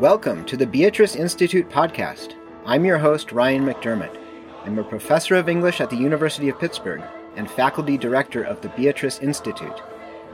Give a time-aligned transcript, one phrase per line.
[0.00, 2.34] Welcome to the Beatrice Institute podcast.
[2.64, 4.16] I'm your host, Ryan McDermott.
[4.64, 7.02] I'm a professor of English at the University of Pittsburgh
[7.34, 9.82] and faculty director of the Beatrice Institute,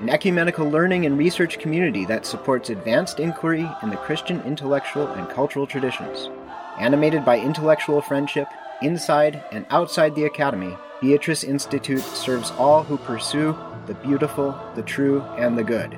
[0.00, 5.30] an ecumenical learning and research community that supports advanced inquiry in the Christian intellectual and
[5.30, 6.28] cultural traditions.
[6.78, 8.48] Animated by intellectual friendship,
[8.82, 13.56] inside and outside the academy, Beatrice Institute serves all who pursue
[13.86, 15.96] the beautiful, the true, and the good.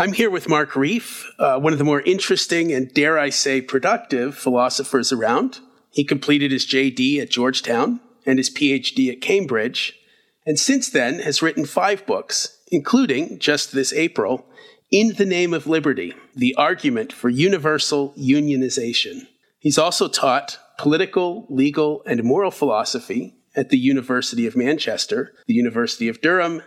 [0.00, 3.60] I'm here with Mark Reiff, uh, one of the more interesting and, dare I say,
[3.60, 5.60] productive philosophers around.
[5.90, 9.98] He completed his JD at Georgetown and his PhD at Cambridge,
[10.46, 14.46] and since then has written five books, including, just this April,
[14.90, 19.26] In the Name of Liberty The Argument for Universal Unionization.
[19.58, 26.08] He's also taught political, legal, and moral philosophy at the University of Manchester, the University
[26.08, 26.62] of Durham,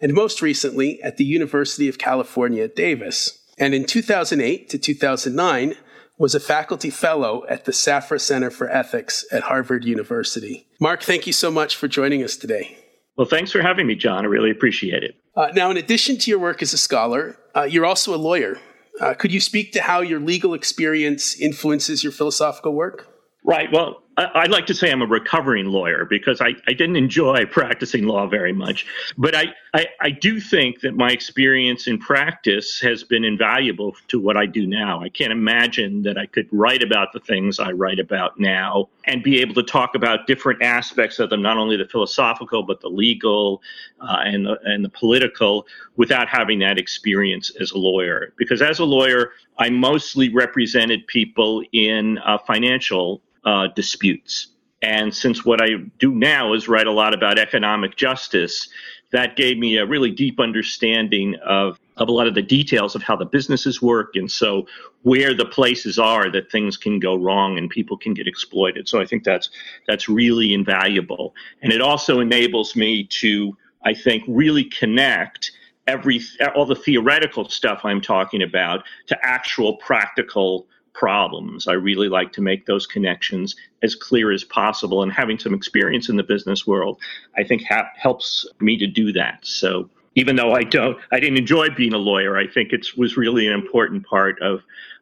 [0.00, 3.38] and most recently at the University of California, Davis.
[3.58, 5.74] And in 2008 to 2009,
[6.18, 10.66] was a faculty fellow at the Safra Center for Ethics at Harvard University.
[10.80, 12.78] Mark, thank you so much for joining us today.
[13.16, 14.24] Well, thanks for having me, John.
[14.24, 15.16] I really appreciate it.
[15.36, 18.58] Uh, now, in addition to your work as a scholar, uh, you're also a lawyer.
[19.00, 23.08] Uh, could you speak to how your legal experience influences your philosophical work?
[23.44, 23.70] Right.
[23.72, 28.06] Well, I'd like to say I'm a recovering lawyer because I, I didn't enjoy practicing
[28.06, 28.86] law very much.
[29.18, 34.20] But I, I, I, do think that my experience in practice has been invaluable to
[34.20, 35.02] what I do now.
[35.02, 39.22] I can't imagine that I could write about the things I write about now and
[39.22, 42.88] be able to talk about different aspects of them, not only the philosophical, but the
[42.88, 43.62] legal
[44.00, 48.32] uh, and, the, and the political, without having that experience as a lawyer.
[48.36, 54.48] Because as a lawyer, I mostly represented people in uh, financial uh, disputes.
[54.82, 58.68] And since what I do now is write a lot about economic justice,
[59.12, 63.02] that gave me a really deep understanding of, of a lot of the details of
[63.02, 64.66] how the businesses work and so
[65.02, 68.88] where the places are that things can go wrong and people can get exploited.
[68.88, 69.50] So I think that's
[69.86, 71.34] that's really invaluable.
[71.62, 75.52] And it also enables me to, I think, really connect
[75.86, 76.20] every
[76.56, 81.68] all the theoretical stuff I'm talking about to actual practical problems.
[81.68, 86.08] I really like to make those connections as clear as possible, and having some experience
[86.08, 86.98] in the business world,
[87.36, 89.40] I think ha- helps me to do that.
[89.42, 92.38] So even though I don't, I didn't enjoy being a lawyer.
[92.38, 94.60] I think it was really an important part of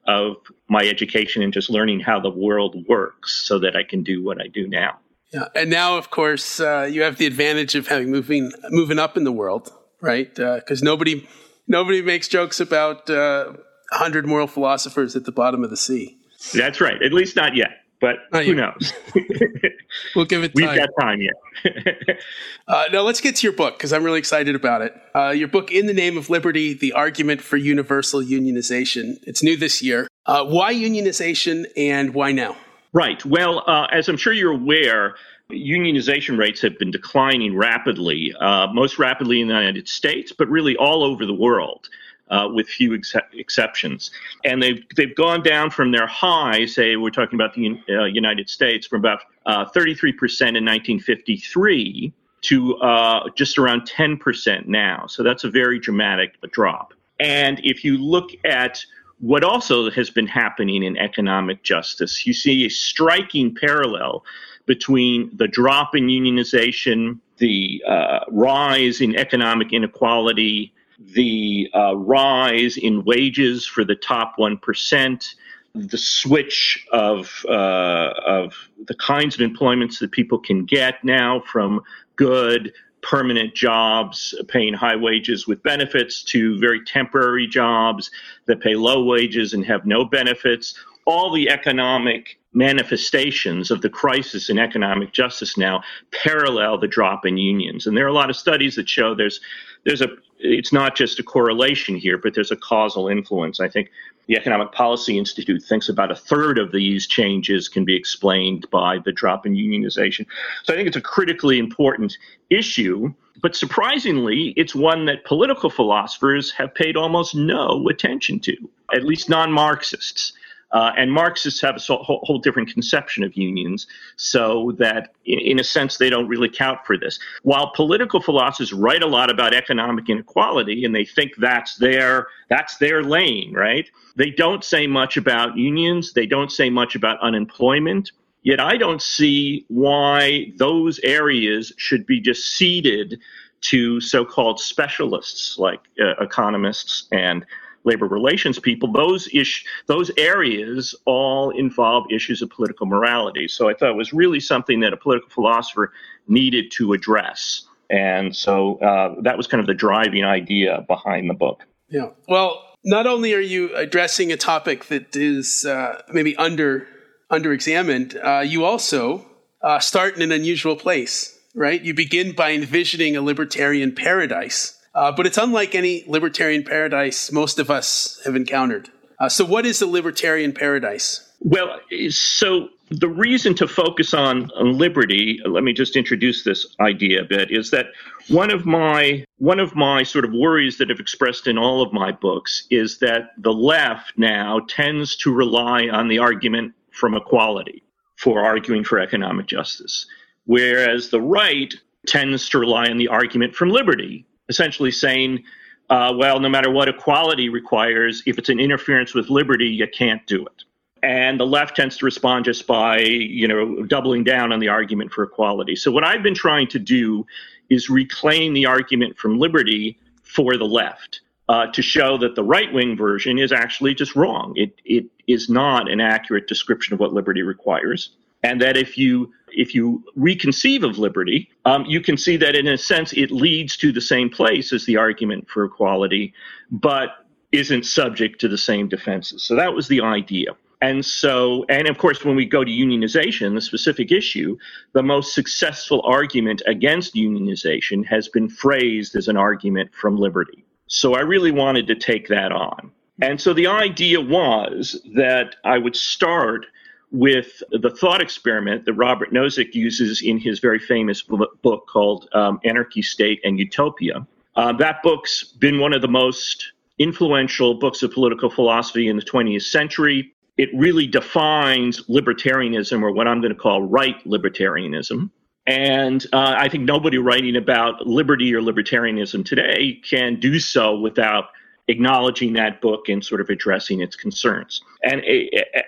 [0.08, 0.36] of
[0.68, 4.40] my education and just learning how the world works, so that I can do what
[4.40, 4.98] I do now.
[5.32, 9.16] Yeah, and now of course uh, you have the advantage of having moving moving up
[9.16, 9.70] in the world,
[10.00, 10.34] right?
[10.34, 11.28] Because uh, nobody
[11.68, 13.08] nobody makes jokes about.
[13.08, 13.52] Uh,
[13.92, 16.16] 100 moral philosophers at the bottom of the sea.
[16.54, 17.00] That's right.
[17.02, 18.56] At least not yet, but not who yet.
[18.56, 18.92] knows?
[20.16, 20.66] we'll give it time.
[20.66, 22.18] We've got time yet.
[22.68, 24.94] uh, now, let's get to your book because I'm really excited about it.
[25.14, 29.18] Uh, your book, In the Name of Liberty The Argument for Universal Unionization.
[29.24, 30.08] It's new this year.
[30.26, 32.56] Uh, why unionization and why now?
[32.92, 33.24] Right.
[33.24, 35.14] Well, uh, as I'm sure you're aware,
[35.50, 40.76] unionization rates have been declining rapidly, uh, most rapidly in the United States, but really
[40.76, 41.88] all over the world
[42.32, 44.10] uh, with few ex- exceptions.
[44.44, 48.48] And they've they've gone down from their high, say we're talking about the uh, United
[48.48, 55.06] States, from about uh, 33% in 1953 to uh, just around 10% now.
[55.06, 56.92] So that's a very dramatic drop.
[57.20, 58.84] And if you look at
[59.20, 64.24] what also has been happening in economic justice, you see a striking parallel
[64.66, 70.72] between the drop in unionization, the uh, rise in economic inequality,
[71.14, 75.34] the uh, rise in wages for the top 1%,
[75.74, 78.54] the switch of, uh, of
[78.86, 81.80] the kinds of employments that people can get now from
[82.16, 88.10] good, permanent jobs paying high wages with benefits to very temporary jobs
[88.46, 90.74] that pay low wages and have no benefits.
[91.04, 95.82] All the economic manifestations of the crisis in economic justice now
[96.12, 97.86] parallel the drop in unions.
[97.86, 99.40] And there are a lot of studies that show there's
[99.84, 100.08] there's a
[100.42, 103.60] it's not just a correlation here, but there's a causal influence.
[103.60, 103.90] I think
[104.26, 108.98] the Economic Policy Institute thinks about a third of these changes can be explained by
[109.04, 110.26] the drop in unionization.
[110.64, 112.18] So I think it's a critically important
[112.50, 113.14] issue.
[113.40, 118.56] But surprisingly, it's one that political philosophers have paid almost no attention to,
[118.94, 120.32] at least non Marxists.
[120.72, 123.86] Uh, and Marxists have a whole, whole, different conception of unions,
[124.16, 127.18] so that in, in, a sense they don't really count for this.
[127.42, 132.78] While political philosophers write a lot about economic inequality and they think that's their that's
[132.78, 133.88] their lane, right?
[134.16, 136.14] They don't say much about unions.
[136.14, 138.10] They don't say much about unemployment.
[138.42, 143.20] Yet I don't see why those areas should be just ceded
[143.62, 147.46] to so called specialists like uh, economists and
[147.84, 148.92] labor relations people.
[148.92, 153.48] Those, ish, those areas all involve issues of political morality.
[153.48, 155.92] So I thought it was really something that a political philosopher
[156.28, 157.66] needed to address.
[157.90, 161.62] And so uh, that was kind of the driving idea behind the book.
[161.88, 162.08] Yeah.
[162.26, 166.88] Well, not only are you addressing a topic that is uh, maybe under
[167.30, 169.24] under examined, uh, you also
[169.62, 171.80] uh, start in an unusual place, right?
[171.80, 177.58] You begin by envisioning a libertarian paradise, uh, but it's unlike any libertarian paradise most
[177.58, 178.90] of us have encountered.
[179.18, 181.32] Uh, so, what is a libertarian paradise?
[181.40, 181.80] Well,
[182.10, 187.24] so the reason to focus on, on, liberty, let me just introduce this idea a
[187.24, 187.86] bit, is that
[188.28, 191.92] one of my one of my sort of worries that I've expressed in all of
[191.92, 197.82] my books is that the left now tends to rely on the argument from equality
[198.16, 200.06] for arguing for economic justice,
[200.44, 201.74] whereas the right
[202.06, 205.42] tends to rely on the argument from liberty, essentially saying,
[205.88, 210.24] uh, well, no matter what equality requires, if it's an interference with liberty, you can't
[210.26, 210.64] do it.
[211.02, 215.10] And the left tends to respond just by you know doubling down on the argument
[215.12, 215.74] for equality.
[215.74, 217.26] So what i've been trying to do
[217.70, 222.72] is reclaim the argument from liberty for the left uh, to show that the right
[222.72, 224.52] wing version is actually just wrong.
[224.56, 228.10] It, it is not an accurate description of what liberty requires
[228.42, 232.66] and that if you if you reconceive of liberty, um, you can see that in
[232.68, 236.32] a sense it leads to the same place as the argument for equality,
[236.70, 239.42] but isn't subject to the same defenses.
[239.42, 240.56] So that was the idea.
[240.80, 244.56] And so, and of course, when we go to unionization, the specific issue,
[244.94, 250.64] the most successful argument against unionization has been phrased as an argument from liberty.
[250.88, 252.90] So I really wanted to take that on.
[253.20, 256.66] And so the idea was that I would start
[257.12, 262.58] with the thought experiment that Robert Nozick uses in his very famous book called um,
[262.64, 264.26] Anarchy, State, and Utopia.
[264.56, 269.22] Uh, that book's been one of the most influential books of political philosophy in the
[269.22, 275.30] 20th century it really defines libertarianism, or what I'm going to call right libertarianism.
[275.66, 281.46] And uh, I think nobody writing about liberty or libertarianism today can do so without
[281.88, 284.82] acknowledging that book and sort of addressing its concerns.
[285.02, 285.22] And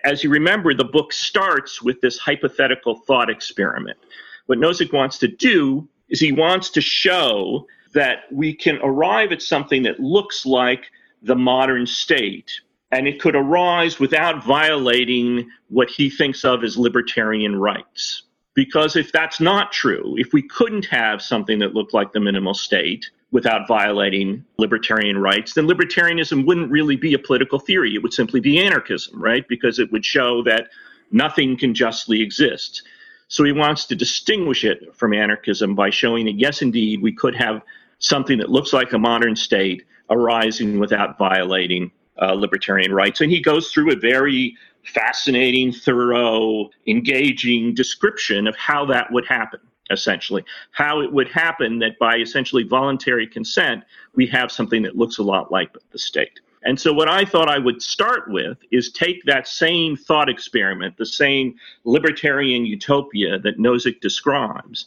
[0.05, 3.99] as you remember, the book starts with this hypothetical thought experiment.
[4.47, 9.41] What Nozick wants to do is he wants to show that we can arrive at
[9.41, 10.91] something that looks like
[11.23, 12.51] the modern state
[12.91, 18.23] and it could arise without violating what he thinks of as libertarian rights.
[18.55, 22.55] Because if that's not true, if we couldn't have something that looked like the minimal
[22.55, 27.93] state without violating libertarian rights, then libertarianism wouldn't really be a political theory.
[27.93, 29.45] It would simply be anarchism, right?
[29.49, 30.69] Because it would show that
[31.11, 32.83] nothing can justly exist.
[33.27, 37.35] So he wants to distinguish it from anarchism by showing that, yes, indeed, we could
[37.35, 37.61] have
[37.99, 41.91] something that looks like a modern state arising without violating
[42.23, 43.21] uh, libertarian rights.
[43.21, 49.59] And he goes through a very fascinating, thorough, engaging description of how that would happen,
[49.91, 50.45] essentially.
[50.73, 53.85] How it would happen that by essentially voluntary consent,
[54.15, 56.41] we have something that looks a lot like the state.
[56.67, 60.97] And so, what I thought I would start with is take that same thought experiment,
[60.97, 64.87] the same libertarian utopia that Nozick describes,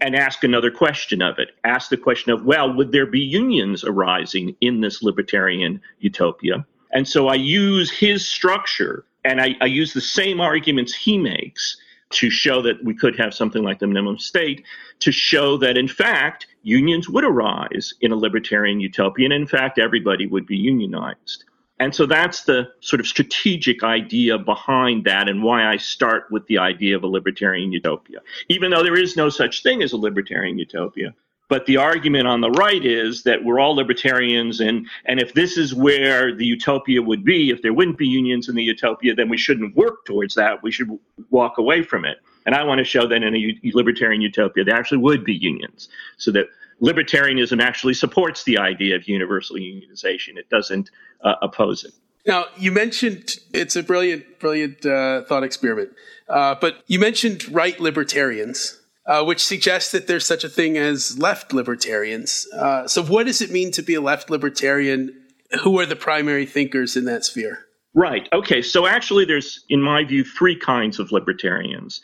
[0.00, 1.50] and ask another question of it.
[1.62, 6.66] Ask the question of, well, would there be unions arising in this libertarian utopia?
[6.92, 11.76] And so I use his structure and I, I use the same arguments he makes
[12.12, 14.64] to show that we could have something like the minimum state,
[15.00, 19.78] to show that in fact unions would arise in a libertarian utopia, and in fact
[19.78, 21.44] everybody would be unionized.
[21.80, 26.46] And so that's the sort of strategic idea behind that and why I start with
[26.46, 28.20] the idea of a libertarian utopia.
[28.48, 31.12] Even though there is no such thing as a libertarian utopia.
[31.52, 35.58] But the argument on the right is that we're all libertarians, and, and if this
[35.58, 39.28] is where the utopia would be, if there wouldn't be unions in the utopia, then
[39.28, 40.62] we shouldn't work towards that.
[40.62, 42.16] We should walk away from it.
[42.46, 45.90] And I want to show that in a libertarian utopia, there actually would be unions,
[46.16, 46.46] so that
[46.80, 50.38] libertarianism actually supports the idea of universal unionization.
[50.38, 50.90] It doesn't
[51.20, 51.92] uh, oppose it.
[52.24, 55.90] Now, you mentioned it's a brilliant, brilliant uh, thought experiment,
[56.30, 61.18] uh, but you mentioned right libertarians, uh, which suggests that there's such a thing as
[61.18, 62.46] left libertarians.
[62.54, 65.18] Uh, so, what does it mean to be a left libertarian?
[65.62, 67.66] Who are the primary thinkers in that sphere?
[67.94, 68.28] Right.
[68.32, 68.62] Okay.
[68.62, 72.00] So, actually, there's, in my view, three kinds of libertarians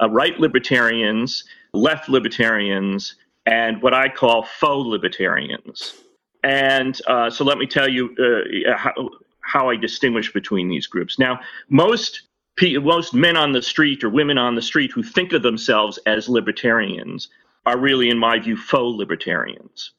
[0.00, 3.14] uh, right libertarians, left libertarians,
[3.46, 5.94] and what I call faux libertarians.
[6.42, 8.92] And uh, so let me tell you uh, how,
[9.40, 11.18] how I distinguish between these groups.
[11.18, 12.22] Now, most
[12.60, 16.28] most men on the street or women on the street who think of themselves as
[16.28, 17.28] libertarians
[17.66, 19.92] are really, in my view, faux libertarians.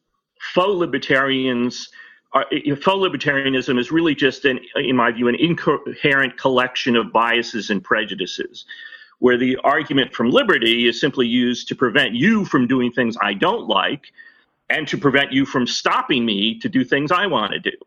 [0.54, 1.90] Faux libertarians
[2.34, 7.70] are, faux libertarianism is really just, an, in my view, an incoherent collection of biases
[7.70, 8.66] and prejudices,
[9.20, 13.34] where the argument from liberty is simply used to prevent you from doing things I
[13.34, 14.12] don't like
[14.70, 17.78] and to prevent you from stopping me to do things I want to do.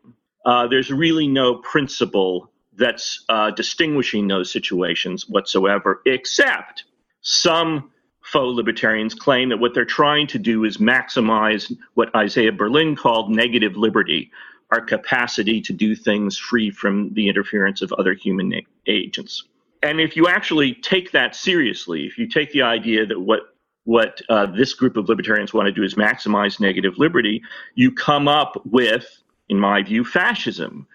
[0.45, 6.85] Uh, there's really no principle that's uh, distinguishing those situations whatsoever, except
[7.21, 7.91] some
[8.21, 13.31] faux libertarians claim that what they're trying to do is maximize what Isaiah Berlin called
[13.31, 14.31] negative liberty,
[14.71, 18.53] our capacity to do things free from the interference of other human
[18.85, 19.43] agents.
[19.81, 23.53] And if you actually take that seriously, if you take the idea that what
[23.85, 27.41] what uh, this group of libertarians want to do is maximize negative liberty,
[27.75, 29.05] you come up with,
[29.47, 30.85] in my view, fascism,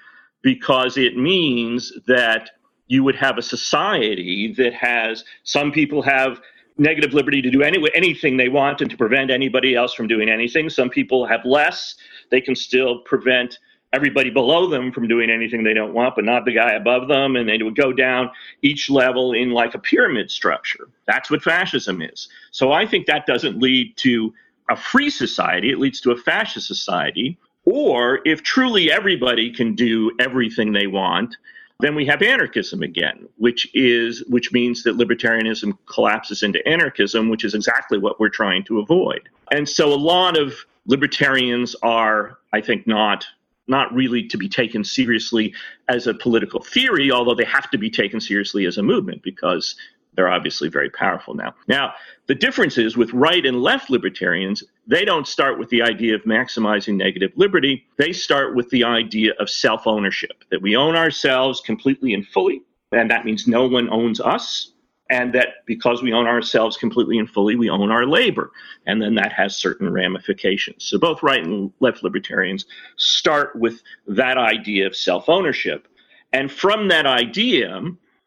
[0.42, 2.50] because it means that
[2.88, 6.40] you would have a society that has some people have
[6.78, 10.28] negative liberty to do any, anything they want and to prevent anybody else from doing
[10.28, 10.68] anything.
[10.68, 11.94] Some people have less.
[12.30, 13.58] They can still prevent
[13.92, 17.37] everybody below them from doing anything they don't want, but not the guy above them.
[17.37, 18.30] And they would go down
[18.62, 20.88] each level in like a pyramid structure.
[21.06, 22.28] That's what fascism is.
[22.50, 24.32] So I think that doesn't lead to
[24.70, 27.37] a free society, it leads to a fascist society.
[27.64, 31.37] Or if truly everybody can do everything they want,
[31.81, 37.45] then we have anarchism again, which is which means that libertarianism collapses into anarchism, which
[37.45, 39.28] is exactly what we're trying to avoid.
[39.50, 40.54] And so a lot of
[40.87, 43.26] libertarians are, I think, not
[43.69, 45.54] not really to be taken seriously
[45.88, 49.76] as a political theory, although they have to be taken seriously as a movement because
[50.14, 51.54] they're obviously very powerful now.
[51.69, 51.95] Now,
[52.26, 56.23] the difference is with right and left libertarians, they don't start with the idea of
[56.23, 57.87] maximizing negative liberty.
[57.99, 62.62] They start with the idea of self ownership, that we own ourselves completely and fully,
[62.92, 64.73] and that means no one owns us
[65.12, 68.50] and that because we own ourselves completely and fully, we own our labor.
[68.87, 70.85] And then that has certain ramifications.
[70.85, 72.64] So both right and left libertarians
[72.97, 75.87] start with that idea of self ownership.
[76.33, 77.83] And from that idea,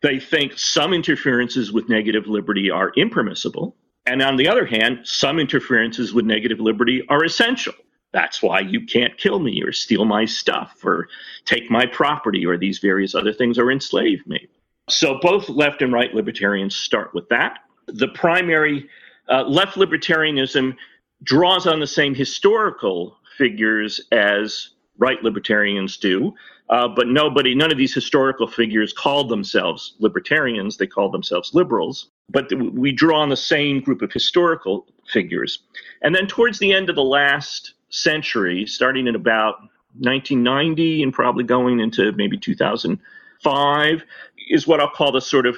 [0.06, 3.76] they think some interferences with negative liberty are impermissible.
[4.06, 7.74] And on the other hand, some interferences with negative liberty are essential.
[8.14, 11.08] That's why you can't kill me or steal my stuff or
[11.46, 14.48] take my property or these various other things or enslave me.
[14.92, 17.58] So both left and right libertarians start with that.
[17.88, 18.88] The primary
[19.28, 20.76] uh, left libertarianism
[21.24, 26.34] draws on the same historical figures as right libertarians do,
[26.70, 30.78] uh, but nobody, none of these historical figures called themselves libertarians.
[30.78, 32.10] They called themselves liberals.
[32.30, 35.60] But we draw on the same group of historical figures.
[36.02, 39.56] And then towards the end of the last century, starting in about
[40.00, 44.04] 1990 and probably going into maybe 2005,
[44.50, 45.58] is what I'll call the sort of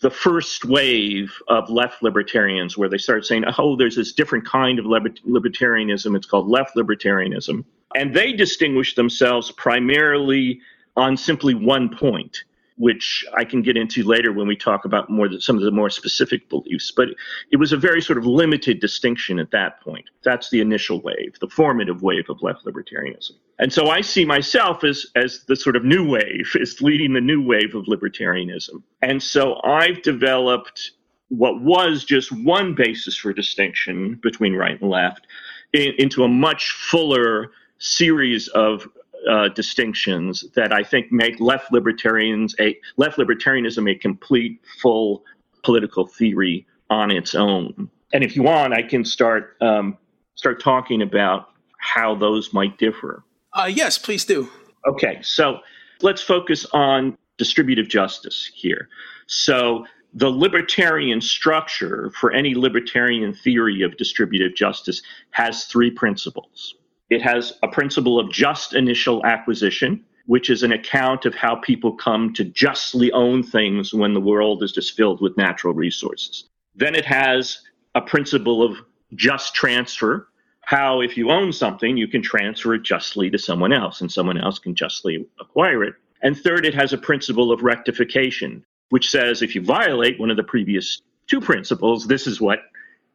[0.00, 4.78] the first wave of left libertarians where they start saying, oh, there's this different kind
[4.78, 6.16] of libertarianism.
[6.16, 7.64] It's called left libertarianism.
[7.94, 10.60] And they distinguish themselves primarily
[10.96, 12.44] on simply one point
[12.80, 15.90] which I can get into later when we talk about more some of the more
[15.90, 16.90] specific beliefs.
[16.90, 17.08] But
[17.52, 20.06] it was a very sort of limited distinction at that point.
[20.24, 23.32] That's the initial wave, the formative wave of left libertarianism.
[23.58, 27.20] And so I see myself as as the sort of new wave, as leading the
[27.20, 28.82] new wave of libertarianism.
[29.02, 30.92] And so I've developed
[31.28, 35.26] what was just one basis for distinction between right and left
[35.74, 38.88] in, into a much fuller series of
[39.28, 45.24] uh, distinctions that I think make left libertarians a left libertarianism a complete full
[45.62, 47.90] political theory on its own.
[48.12, 49.98] And if you want, I can start um,
[50.34, 53.24] start talking about how those might differ.
[53.52, 54.48] Uh, yes, please do.
[54.86, 55.58] Okay, so
[56.02, 58.88] let's focus on distributive justice here.
[59.26, 66.74] So the libertarian structure for any libertarian theory of distributive justice has three principles.
[67.10, 71.92] It has a principle of just initial acquisition, which is an account of how people
[71.92, 76.48] come to justly own things when the world is just filled with natural resources.
[76.76, 77.62] Then it has
[77.96, 78.78] a principle of
[79.16, 80.28] just transfer,
[80.60, 84.38] how if you own something, you can transfer it justly to someone else and someone
[84.38, 85.94] else can justly acquire it.
[86.22, 90.36] And third, it has a principle of rectification, which says if you violate one of
[90.36, 92.60] the previous two principles, this is what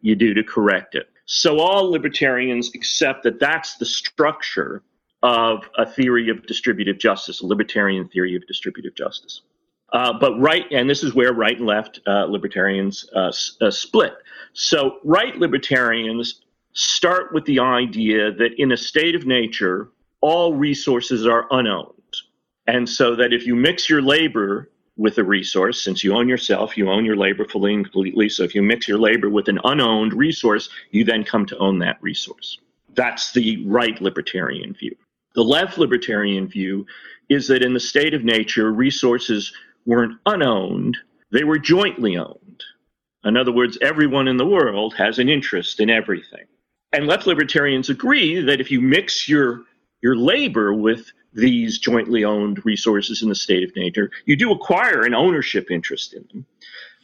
[0.01, 1.07] you do to correct it.
[1.25, 4.83] So all libertarians accept that that's the structure
[5.23, 9.41] of a theory of distributive justice, a libertarian theory of distributive justice.
[9.91, 14.13] Uh, but right, and this is where right and left uh, libertarians uh, uh split.
[14.53, 16.41] So right libertarians
[16.73, 19.89] start with the idea that in a state of nature,
[20.21, 21.93] all resources are unowned.
[22.67, 25.83] And so that if you mix your labor with a resource.
[25.83, 28.29] Since you own yourself, you own your labor fully and completely.
[28.29, 31.79] So if you mix your labor with an unowned resource, you then come to own
[31.79, 32.59] that resource.
[32.93, 34.95] That's the right libertarian view.
[35.35, 36.85] The left libertarian view
[37.27, 39.51] is that in the state of nature, resources
[39.85, 40.97] weren't unowned,
[41.31, 42.63] they were jointly owned.
[43.25, 46.45] In other words, everyone in the world has an interest in everything.
[46.93, 49.63] And left libertarians agree that if you mix your,
[50.01, 55.01] your labor with these jointly owned resources in the state of nature, you do acquire
[55.03, 56.45] an ownership interest in them.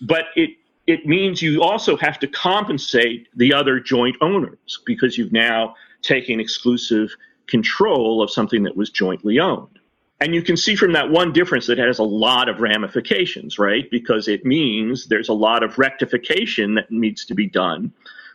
[0.02, 0.52] But it,
[0.88, 6.40] it means you also have to compensate the other joint owners because you've now taken
[6.40, 7.16] exclusive
[7.48, 9.80] control of something that was jointly owned.
[10.22, 13.90] And you can see from that one difference that has a lot of ramifications, right?
[13.90, 17.92] Because it means there's a lot of rectification that needs to be done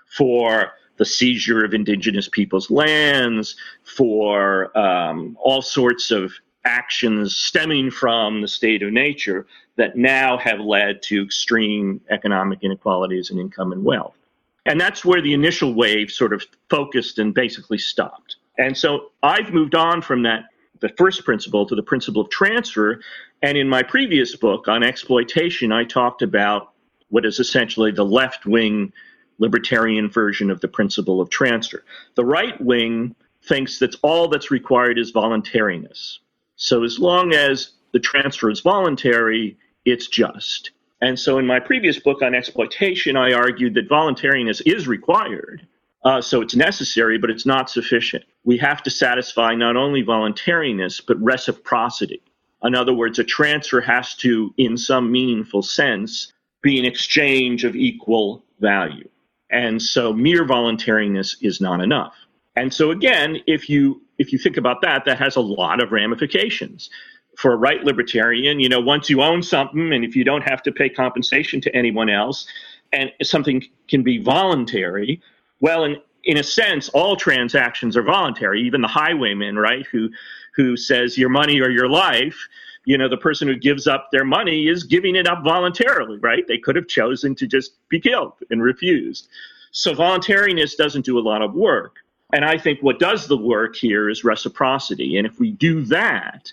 [0.07, 6.33] for the seizure of indigenous people's lands, for um, all sorts of
[6.65, 13.31] actions stemming from the state of nature that now have led to extreme economic inequalities
[13.31, 14.17] in income and wealth.
[14.65, 18.37] And that's where the initial wave sort of focused and basically stopped.
[18.59, 20.47] And so I've moved on from that,
[20.81, 23.01] the first principle, to the principle of transfer.
[23.43, 26.73] And in my previous book on exploitation, I talked about
[27.11, 28.93] what is essentially the left wing
[29.39, 31.85] libertarian version of the principle of transfer.
[32.15, 33.15] The right wing
[33.45, 36.21] thinks that all that's required is voluntariness.
[36.57, 40.71] So as long as the transfer is voluntary, it's just.
[41.01, 45.67] And so in my previous book on exploitation, I argued that voluntariness is required.
[46.05, 48.25] Uh, so it's necessary, but it's not sufficient.
[48.45, 52.23] We have to satisfy not only voluntariness, but reciprocity.
[52.63, 57.77] In other words, a transfer has to, in some meaningful sense, be an exchange of
[57.77, 59.09] equal value.
[59.51, 62.15] And so mere voluntariness is not enough.
[62.57, 65.93] And so again, if you if you think about that, that has a lot of
[65.93, 66.91] ramifications.
[67.37, 70.63] For a right libertarian, you know, once you own something and if you don't have
[70.63, 72.47] to pay compensation to anyone else
[72.95, 75.21] and something can be voluntary,
[75.61, 78.63] well, in, in a sense, all transactions are voluntary.
[78.63, 80.09] Even the highwayman, right, who
[80.55, 82.49] who says your money or your life,
[82.87, 86.47] you know, the person who gives up their money is giving it up voluntarily, right?
[86.47, 89.29] They could have chosen to just be killed and refused.
[89.73, 91.97] So voluntariness doesn't do a lot of work.
[92.33, 95.19] And I think what does the work here is reciprocity.
[95.19, 96.53] And if we do that,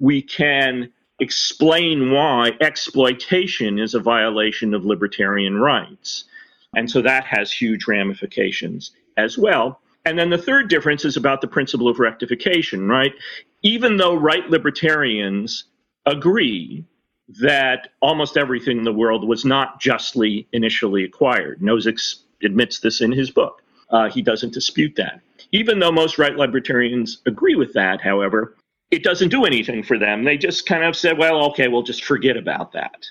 [0.00, 6.24] we can explain why exploitation is a violation of libertarian rights.
[6.74, 9.80] And so that has huge ramifications as well.
[10.06, 13.12] And then the third difference is about the principle of rectification, right?
[13.66, 15.64] Even though right libertarians
[16.06, 16.84] agree
[17.40, 22.00] that almost everything in the world was not justly initially acquired, Nozick
[22.44, 23.62] admits this in his book.
[23.90, 25.20] Uh, he doesn't dispute that.
[25.50, 28.54] Even though most right libertarians agree with that, however,
[28.92, 30.22] it doesn't do anything for them.
[30.22, 33.04] They just kind of said, well, okay, we'll just forget about that.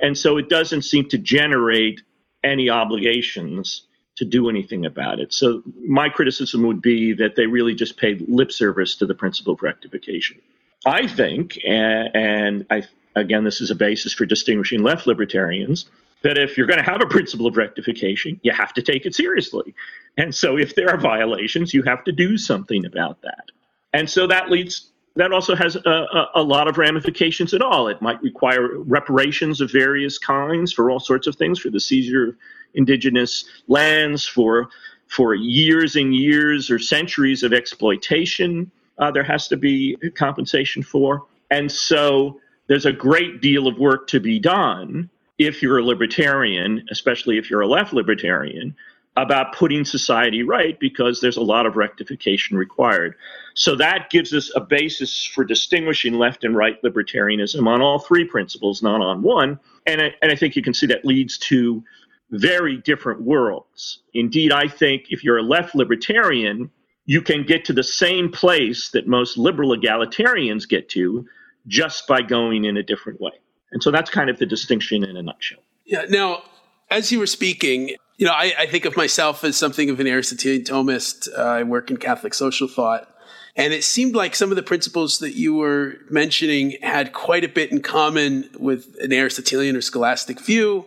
[0.00, 2.00] And so it doesn't seem to generate
[2.42, 3.87] any obligations
[4.18, 5.32] to do anything about it.
[5.32, 9.54] So my criticism would be that they really just paid lip service to the principle
[9.54, 10.38] of rectification.
[10.84, 12.82] I think, and, I
[13.14, 15.86] again, this is a basis for distinguishing left libertarians,
[16.22, 19.14] that if you're going to have a principle of rectification, you have to take it
[19.14, 19.74] seriously.
[20.16, 23.44] And so if there are violations, you have to do something about that.
[23.92, 27.88] And so that leads that also has a, a, a, lot of ramifications at all.
[27.88, 32.36] It might require reparations of various kinds for all sorts of things, for the seizure
[32.74, 34.68] indigenous lands, for
[35.06, 38.70] for years and years or centuries of exploitation.
[38.98, 44.06] Uh, there has to be compensation for, and so there's a great deal of work
[44.08, 48.74] to be done if you're a libertarian, especially if you're a left libertarian,
[49.16, 53.14] about putting society right because there's a lot of rectification required.
[53.54, 58.24] So that gives us a basis for distinguishing left and right libertarianism on all three
[58.24, 59.58] principles, not on one.
[59.86, 61.82] And I, and I think you can see that leads to
[62.30, 64.00] very different worlds.
[64.14, 66.70] Indeed, I think if you're a left libertarian,
[67.06, 71.26] you can get to the same place that most liberal egalitarians get to
[71.66, 73.32] just by going in a different way.
[73.72, 75.60] And so that's kind of the distinction in a nutshell.
[75.84, 76.04] Yeah.
[76.08, 76.42] Now,
[76.90, 80.06] as you were speaking, you know, I, I, think of myself as something of an
[80.06, 81.28] Aristotelian Thomist.
[81.36, 83.14] Uh, I work in Catholic social thought.
[83.56, 87.48] And it seemed like some of the principles that you were mentioning had quite a
[87.48, 90.86] bit in common with an Aristotelian or scholastic view.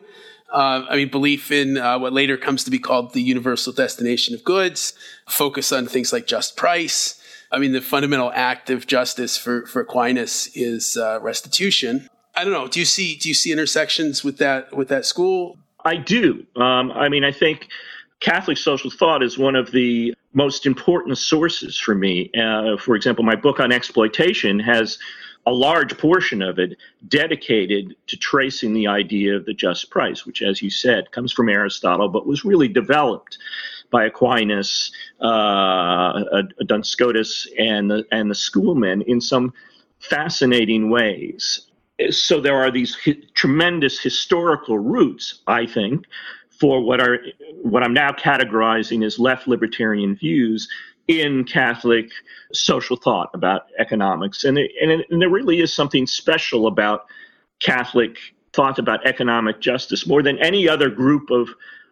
[0.52, 4.36] Uh, I mean, belief in uh, what later comes to be called the universal destination
[4.36, 4.94] of goods,
[5.28, 7.22] focus on things like just price.
[7.52, 12.08] I mean, the fundamental act of justice for, for Aquinas is uh, restitution.
[12.36, 12.68] I don't know.
[12.68, 15.58] Do you see do you see intersections with that with that school?
[15.84, 16.46] I do.
[16.56, 17.68] Um, I mean, I think
[18.20, 22.32] Catholic social thought is one of the most important sources for me.
[22.34, 24.98] Uh, for example, my book on exploitation has
[25.46, 26.78] a large portion of it
[27.08, 31.50] dedicated to tracing the idea of the just price, which, as you said, comes from
[31.50, 33.38] Aristotle, but was really developed
[33.90, 39.54] by Aquinas, uh, Duns Scotus, and the, and the schoolmen in some
[40.00, 41.68] fascinating ways.
[42.10, 46.06] So there are these hi- tremendous historical roots, I think,
[46.50, 47.20] for what are
[47.64, 50.70] what I'm now categorizing as left libertarian views
[51.20, 52.10] in Catholic
[52.54, 54.44] social thought about economics.
[54.44, 57.06] And, it, and, it, and there really is something special about
[57.60, 58.18] Catholic
[58.54, 61.50] thought about economic justice more than any other group of,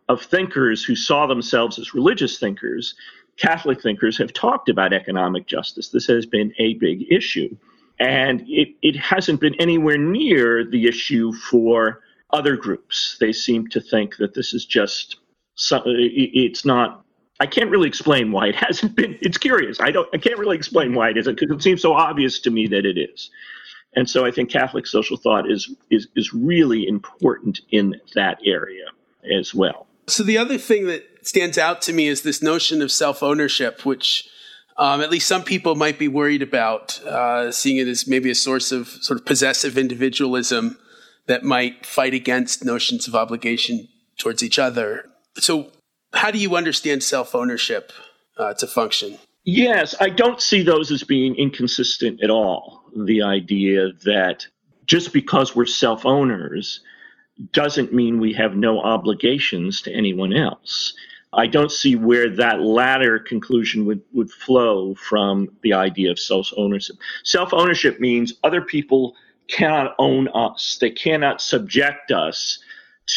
[0.07, 2.95] of thinkers who saw themselves as religious thinkers.
[3.37, 5.89] Catholic thinkers have talked about economic justice.
[5.89, 7.55] This has been a big issue.
[7.99, 12.01] And it, it hasn't been anywhere near the issue for
[12.31, 13.17] other groups.
[13.19, 15.17] They seem to think that this is just,
[15.57, 17.03] it's not
[17.39, 19.17] I can't really explain why it hasn't been.
[19.21, 19.79] It's curious.
[19.79, 20.07] I don't.
[20.13, 22.85] I can't really explain why it isn't because it seems so obvious to me that
[22.85, 23.29] it is.
[23.95, 28.85] And so I think Catholic social thought is is is really important in that area
[29.39, 29.87] as well.
[30.07, 33.85] So the other thing that stands out to me is this notion of self ownership,
[33.85, 34.27] which
[34.77, 38.35] um, at least some people might be worried about, uh, seeing it as maybe a
[38.35, 40.77] source of sort of possessive individualism
[41.27, 45.09] that might fight against notions of obligation towards each other.
[45.35, 45.71] So
[46.13, 47.91] how do you understand self ownership
[48.37, 49.17] uh, to function?
[49.45, 52.83] Yes, I don't see those as being inconsistent at all.
[52.95, 54.47] The idea that
[54.85, 56.81] just because we're self owners
[57.53, 60.93] doesn't mean we have no obligations to anyone else.
[61.31, 66.49] I don't see where that latter conclusion would, would flow from the idea of self
[66.57, 66.97] ownership.
[67.23, 69.15] Self ownership means other people
[69.47, 72.59] cannot own us, they cannot subject us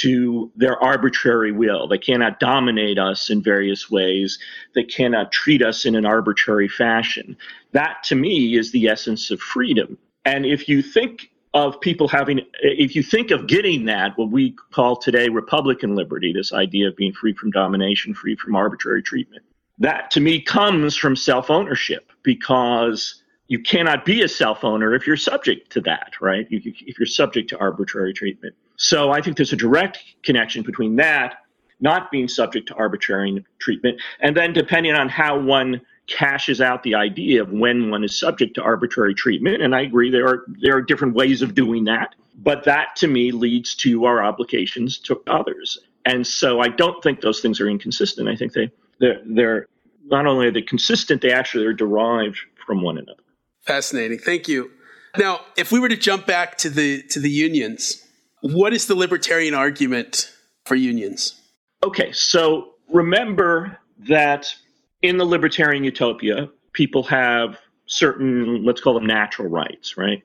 [0.01, 1.87] to their arbitrary will.
[1.87, 4.39] They cannot dominate us in various ways.
[4.75, 7.37] They cannot treat us in an arbitrary fashion.
[7.73, 9.99] That, to me, is the essence of freedom.
[10.25, 14.57] And if you think of people having, if you think of getting that, what we
[14.73, 19.45] call today Republican liberty, this idea of being free from domination, free from arbitrary treatment,
[19.79, 25.07] that to me comes from self ownership because you cannot be a self owner if
[25.07, 26.47] you're subject to that, right?
[26.51, 28.55] If you're subject to arbitrary treatment.
[28.83, 31.37] So I think there's a direct connection between that,
[31.81, 36.97] not being subject to arbitrary treatment, and then depending on how one cashes out the
[36.97, 39.63] idea of when one is subject to arbitrary treatment.
[39.63, 43.07] And I agree there are there are different ways of doing that, but that to
[43.07, 45.79] me leads to our obligations to others.
[46.05, 48.29] And so I don't think those things are inconsistent.
[48.29, 49.67] I think they they're, they're
[50.07, 53.23] not only are they consistent, they actually are derived from one another.
[53.61, 54.19] Fascinating.
[54.19, 54.73] Thank you.
[55.17, 58.02] Now, if we were to jump back to the to the unions,
[58.43, 60.33] what is the libertarian argument
[60.65, 61.41] for unions?
[61.83, 63.79] Okay, so remember
[64.09, 64.55] that
[65.01, 70.23] in the libertarian utopia, people have certain, let's call them natural rights, right?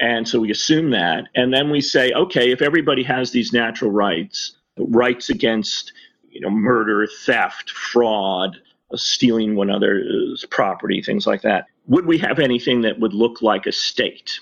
[0.00, 1.24] And so we assume that.
[1.34, 5.92] And then we say, okay, if everybody has these natural rights, rights against
[6.30, 8.56] you know, murder, theft, fraud,
[8.94, 13.66] stealing one another's property, things like that, would we have anything that would look like
[13.66, 14.40] a state?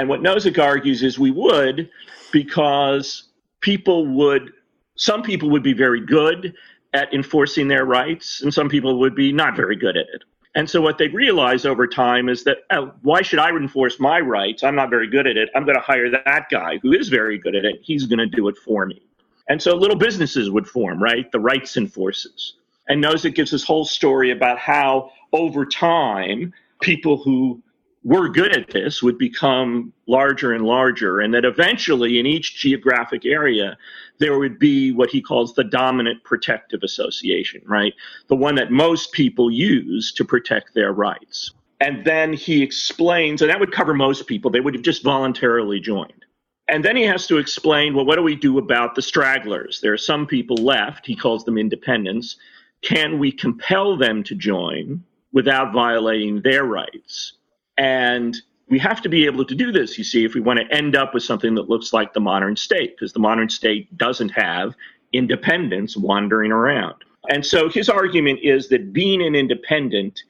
[0.00, 1.90] And what Nozick argues is we would,
[2.32, 3.24] because
[3.60, 4.50] people would,
[4.96, 6.54] some people would be very good
[6.94, 10.22] at enforcing their rights, and some people would be not very good at it.
[10.54, 14.20] And so what they realize over time is that oh, why should I enforce my
[14.20, 14.64] rights?
[14.64, 15.50] I'm not very good at it.
[15.54, 17.80] I'm going to hire that guy who is very good at it.
[17.82, 19.02] He's going to do it for me.
[19.50, 21.30] And so little businesses would form, right?
[21.30, 22.54] The rights enforcers.
[22.88, 27.62] And Nozick gives this whole story about how over time, people who
[28.02, 33.26] were good at this would become larger and larger, and that eventually in each geographic
[33.26, 33.76] area,
[34.18, 37.92] there would be what he calls the dominant protective association, right?
[38.28, 41.52] The one that most people use to protect their rights.
[41.80, 45.80] And then he explains, and that would cover most people, they would have just voluntarily
[45.80, 46.24] joined.
[46.68, 49.80] And then he has to explain, well, what do we do about the stragglers?
[49.80, 52.36] There are some people left, he calls them independents.
[52.82, 57.34] Can we compel them to join without violating their rights?
[57.76, 58.36] And
[58.68, 60.94] we have to be able to do this, you see, if we want to end
[60.94, 64.74] up with something that looks like the modern state, because the modern state doesn't have
[65.12, 66.94] independents wandering around.
[67.28, 70.22] And so his argument is that being an independent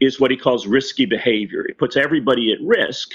[0.00, 1.66] is what he calls risky behavior.
[1.66, 3.12] It puts everybody at risk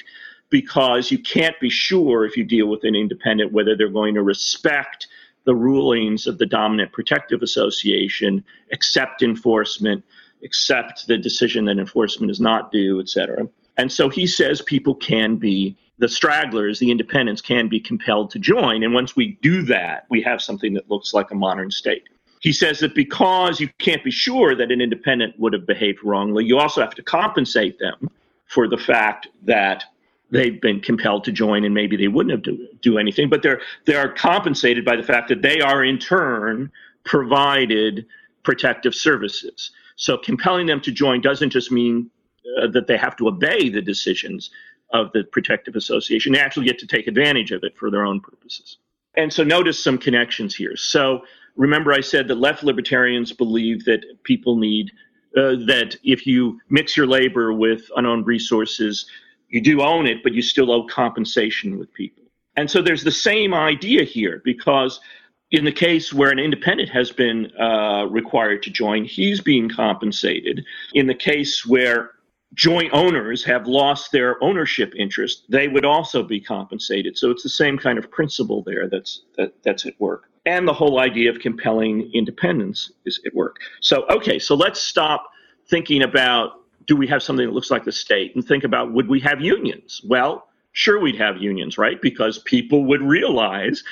[0.50, 4.24] because you can't be sure if you deal with an independent whether they're going to
[4.24, 5.08] respect
[5.46, 10.04] the rulings of the dominant protective association, accept enforcement,
[10.44, 13.48] accept the decision that enforcement is not due, et cetera.
[13.78, 18.40] And so he says people can be, the stragglers, the independents can be compelled to
[18.40, 18.84] join.
[18.84, 22.04] And once we do that, we have something that looks like a modern state.
[22.40, 26.44] He says that because you can't be sure that an independent would have behaved wrongly,
[26.44, 28.10] you also have to compensate them
[28.48, 29.86] for the fact that
[30.32, 33.62] they've been compelled to join and maybe they wouldn't have do, do anything but they're
[33.86, 36.72] they are compensated by the fact that they are in turn
[37.04, 38.06] provided
[38.44, 42.10] protective services so compelling them to join doesn't just mean
[42.62, 44.52] uh, that they have to obey the decisions
[44.94, 48.20] of the protective association they actually get to take advantage of it for their own
[48.20, 48.78] purposes
[49.18, 51.22] and so notice some connections here so
[51.56, 54.92] remember i said that left libertarians believe that people need
[55.38, 59.06] uh, that if you mix your labor with unowned resources
[59.52, 62.24] you do own it, but you still owe compensation with people.
[62.56, 65.00] And so there's the same idea here because
[65.52, 70.66] in the case where an independent has been uh, required to join, he's being compensated.
[70.94, 72.12] In the case where
[72.54, 77.18] joint owners have lost their ownership interest, they would also be compensated.
[77.18, 80.30] So it's the same kind of principle there that's that, that's at work.
[80.46, 83.58] And the whole idea of compelling independents is at work.
[83.80, 85.30] So okay, so let's stop
[85.70, 86.54] thinking about
[86.88, 88.36] do we have something that looks like the state?
[88.36, 90.02] And think about would we have unions?
[90.04, 92.02] Well, sure, we'd have unions, right?
[92.02, 93.84] Because people would realize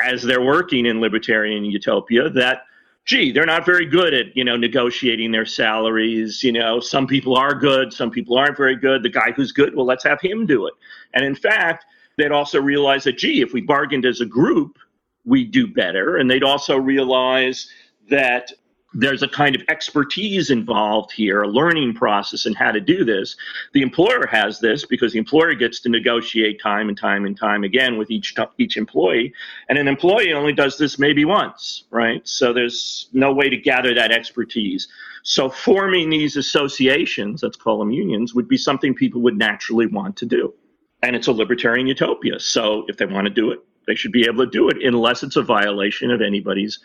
[0.00, 2.62] as they're working in libertarian utopia that
[3.06, 6.80] gee they're not very good at you know negotiating their salaries you know.
[6.80, 9.02] Some people are good some people aren't very good.
[9.02, 10.74] The guy who's good well let's have him do it.
[11.14, 11.86] And in fact
[12.18, 14.78] they'd also realize that gee if we bargained as a group
[15.24, 16.18] we do better.
[16.18, 17.68] And they'd also realize
[18.08, 18.52] that
[18.98, 23.36] there's a kind of expertise involved here, a learning process in how to do this.
[23.74, 27.62] The employer has this because the employer gets to negotiate time and time and time
[27.62, 29.34] again with each each employee,
[29.68, 32.26] and an employee only does this maybe once, right?
[32.26, 34.88] So there's no way to gather that expertise.
[35.22, 40.16] So forming these associations, let's call them unions, would be something people would naturally want
[40.16, 40.54] to do,
[41.02, 42.40] and it's a libertarian utopia.
[42.40, 45.22] So if they want to do it, they should be able to do it unless
[45.22, 46.78] it's a violation of anybody's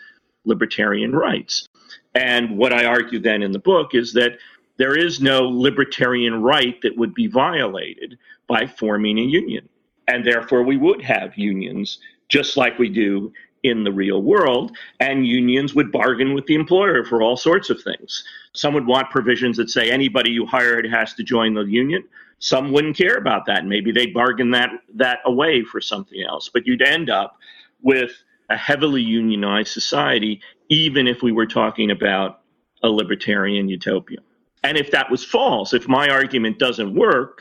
[0.44, 1.68] libertarian rights.
[2.14, 4.38] And what I argue then in the book is that
[4.76, 9.68] there is no libertarian right that would be violated by forming a union.
[10.08, 14.76] And therefore, we would have unions just like we do in the real world.
[15.00, 18.24] And unions would bargain with the employer for all sorts of things.
[18.54, 22.04] Some would want provisions that say anybody you hired has to join the union.
[22.38, 23.66] Some wouldn't care about that.
[23.66, 26.50] Maybe they'd bargain that, that away for something else.
[26.52, 27.38] But you'd end up
[27.82, 28.10] with
[28.52, 32.40] a heavily unionized society, even if we were talking about
[32.82, 34.18] a libertarian utopia.
[34.62, 37.40] And if that was false, if my argument doesn't work,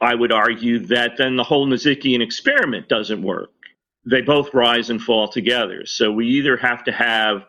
[0.00, 3.50] I would argue that then the whole Nozickian experiment doesn't work.
[4.04, 5.86] They both rise and fall together.
[5.86, 7.46] So we either have to have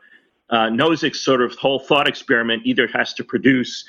[0.49, 3.85] uh, Nozick's sort of whole thought experiment either has to produce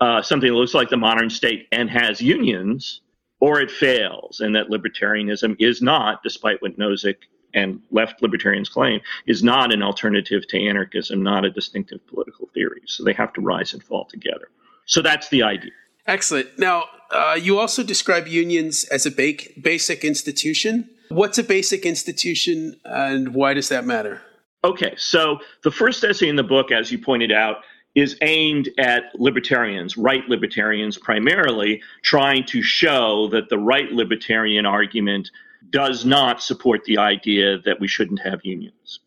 [0.00, 3.02] uh, something that looks like the modern state and has unions,
[3.38, 7.16] or it fails, and that libertarianism is not, despite what Nozick
[7.54, 12.82] and left libertarians claim is not an alternative to anarchism, not a distinctive political theory.
[12.86, 14.48] So they have to rise and fall together.
[14.86, 15.72] So that's the idea.
[16.06, 16.58] Excellent.
[16.58, 20.88] Now, uh, you also describe unions as a ba- basic institution.
[21.08, 24.22] What's a basic institution and why does that matter?
[24.62, 27.58] Okay, so the first essay in the book, as you pointed out,
[27.94, 35.30] is aimed at libertarians, right libertarians primarily, trying to show that the right libertarian argument
[35.70, 39.00] does not support the idea that we shouldn't have unions.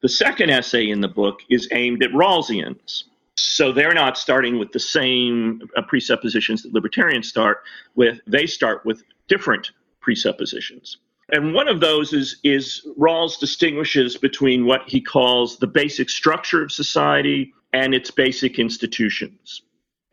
[0.00, 3.04] The second essay in the book is aimed at Rawlsians.
[3.36, 7.62] So they're not starting with the same uh, presuppositions that libertarians start
[7.94, 8.20] with.
[8.26, 10.98] They start with different presuppositions.
[11.30, 16.62] And one of those is, is Rawls distinguishes between what he calls the basic structure
[16.62, 19.62] of society and its basic institutions.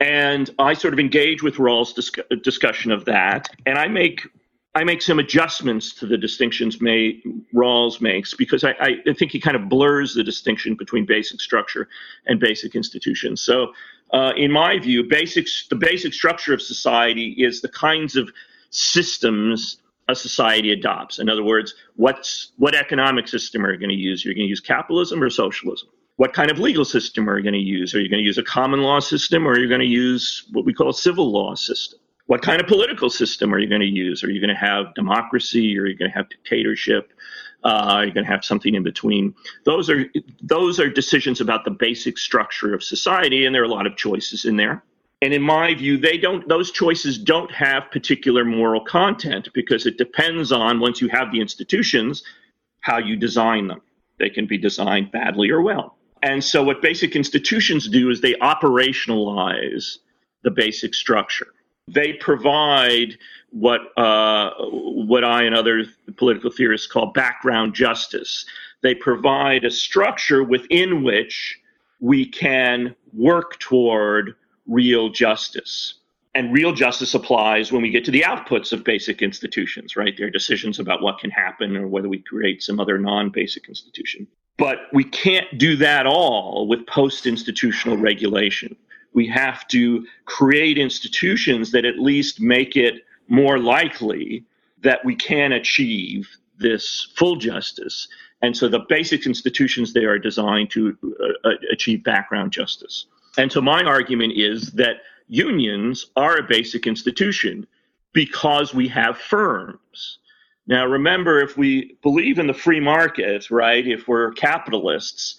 [0.02, 1.94] And I sort of engage with Rawls'
[2.44, 3.48] discussion of that.
[3.66, 4.28] And I make
[4.76, 9.40] I make some adjustments to the distinctions May, Rawls makes because I, I, think he
[9.40, 11.88] kind of blurs the distinction between basic structure
[12.28, 13.42] and basic institutions.
[13.42, 13.74] So,
[14.12, 18.30] uh, in my view, basic, the basic structure of society is the kinds of
[18.70, 21.20] systems a society adopts.
[21.20, 24.24] In other words, what's what economic system are you going to use?
[24.24, 25.90] Are You're going to use capitalism or socialism?
[26.18, 27.94] What kind of legal system are you going to use?
[27.96, 30.46] Are you going to use a common law system or are you going to use
[30.52, 32.00] what we call a civil law system?
[32.28, 34.24] What kind of political system are you going to use?
[34.24, 35.78] Are you going to have democracy?
[35.78, 37.12] Are you going to have dictatorship?
[37.64, 39.34] Uh, are you going to have something in between?
[39.64, 40.06] Those are
[40.42, 43.96] those are decisions about the basic structure of society, and there are a lot of
[43.96, 44.84] choices in there.
[45.22, 49.98] And in my view, they don't; those choices don't have particular moral content because it
[49.98, 52.24] depends on once you have the institutions,
[52.82, 53.82] how you design them.
[54.20, 55.98] They can be designed badly or well.
[56.22, 59.98] And so, what basic institutions do is they operationalize
[60.44, 61.55] the basic structure
[61.88, 63.18] they provide
[63.52, 65.86] what uh, what I and other
[66.18, 68.46] political theorists call background justice.
[68.82, 71.60] They provide a structure within which
[72.00, 74.36] we can work toward
[74.68, 75.96] real justice.
[76.34, 80.14] And real justice applies when we get to the outputs of basic institutions, right?
[80.18, 83.70] There are decisions about what can happen or whether we create some other non basic
[83.70, 84.28] institution.
[84.58, 88.76] But we can't do that all with post institutional regulation.
[89.16, 94.44] We have to create institutions that at least make it more likely
[94.84, 96.28] that we can achieve
[96.60, 98.08] this full justice.
[98.42, 103.08] And so the basic institutions there are designed to uh, uh achieve background justice.
[103.38, 104.98] And so my argument is that
[105.28, 107.66] unions are a basic institution
[108.14, 110.20] because we have firms.
[110.68, 115.38] Now, remember, if we believe in the free market, right, if we're capitalists,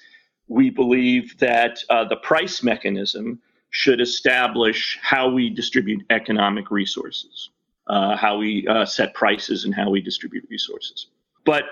[0.48, 3.40] we believe that uh, the price mechanism
[3.76, 7.50] should establish how we distribute economic resources,
[7.88, 11.08] uh, how we uh, set prices, and how we distribute resources.
[11.44, 11.64] But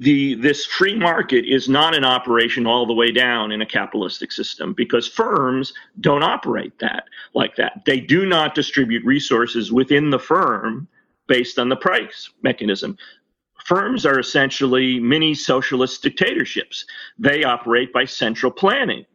[0.00, 4.32] the this free market is not an operation all the way down in a capitalistic
[4.32, 7.84] system because firms don't operate that like that.
[7.86, 10.88] They do not distribute resources within the firm
[11.28, 12.98] based on the price mechanism.
[13.64, 16.84] Firms are essentially mini socialist dictatorships.
[17.20, 19.06] They operate by central planning.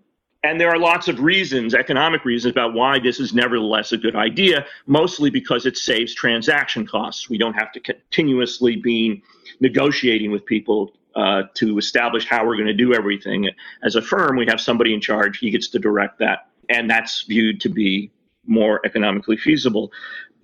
[0.48, 4.16] And there are lots of reasons, economic reasons, about why this is nevertheless a good
[4.16, 7.30] idea, mostly because it saves transaction costs.
[7.30, 9.22] We don't have to continuously be
[9.60, 13.50] negotiating with people uh, to establish how we're going to do everything.
[13.84, 16.48] As a firm, we have somebody in charge, he gets to direct that.
[16.70, 18.10] And that's viewed to be
[18.46, 19.92] more economically feasible.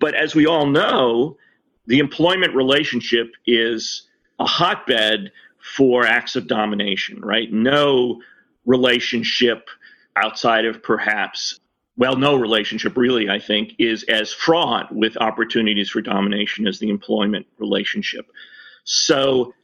[0.00, 1.38] But as we all know,
[1.86, 4.06] the employment relationship is
[4.38, 7.50] a hotbed for acts of domination, right?
[7.50, 8.20] No
[8.66, 9.70] relationship
[10.16, 11.60] outside of perhaps
[11.96, 16.90] well, no relationship really, I think, is as fraught with opportunities for domination as the
[16.90, 18.26] employment relationship.
[18.82, 19.54] So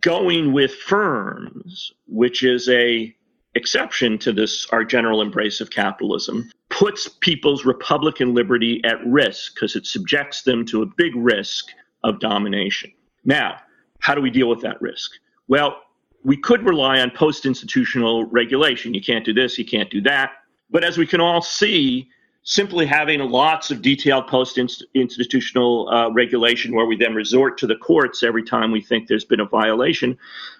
[0.00, 3.14] going with firms, which is a
[3.54, 9.74] exception to this our general embrace of capitalism, puts people's republican liberty at risk because
[9.74, 11.68] it subjects them to a big risk
[12.04, 12.92] of domination.
[13.24, 13.56] Now,
[14.00, 15.12] how do we deal with that risk?
[15.48, 15.80] Well,
[16.24, 18.94] we could rely on post institutional regulation.
[18.94, 20.32] You can't do this, you can't do that.
[20.70, 22.08] But as we can all see,
[22.42, 24.58] simply having lots of detailed post
[24.94, 29.24] institutional uh, regulation where we then resort to the courts every time we think there's
[29.24, 30.16] been a violation,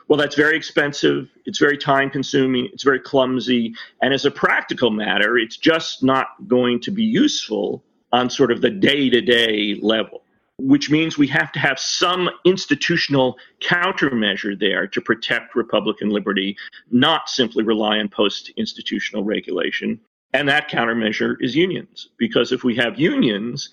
[0.07, 1.29] well, that's very expensive.
[1.45, 2.69] It's very time consuming.
[2.73, 3.75] It's very clumsy.
[4.03, 8.61] And as a practical matter, it's just not going to be useful on sort of
[8.61, 10.23] the day to day level
[10.59, 16.57] which means we have to have some institutional countermeasure there to protect Republican liberty,
[16.91, 20.01] not simply rely on post institutional regulation.
[20.35, 23.71] And that countermeasure is unions, because if we have unions,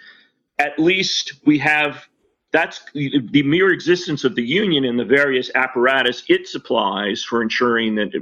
[0.59, 2.07] at least we have
[2.51, 7.95] that's the mere existence of the union and the various apparatus it supplies for ensuring
[7.95, 8.13] that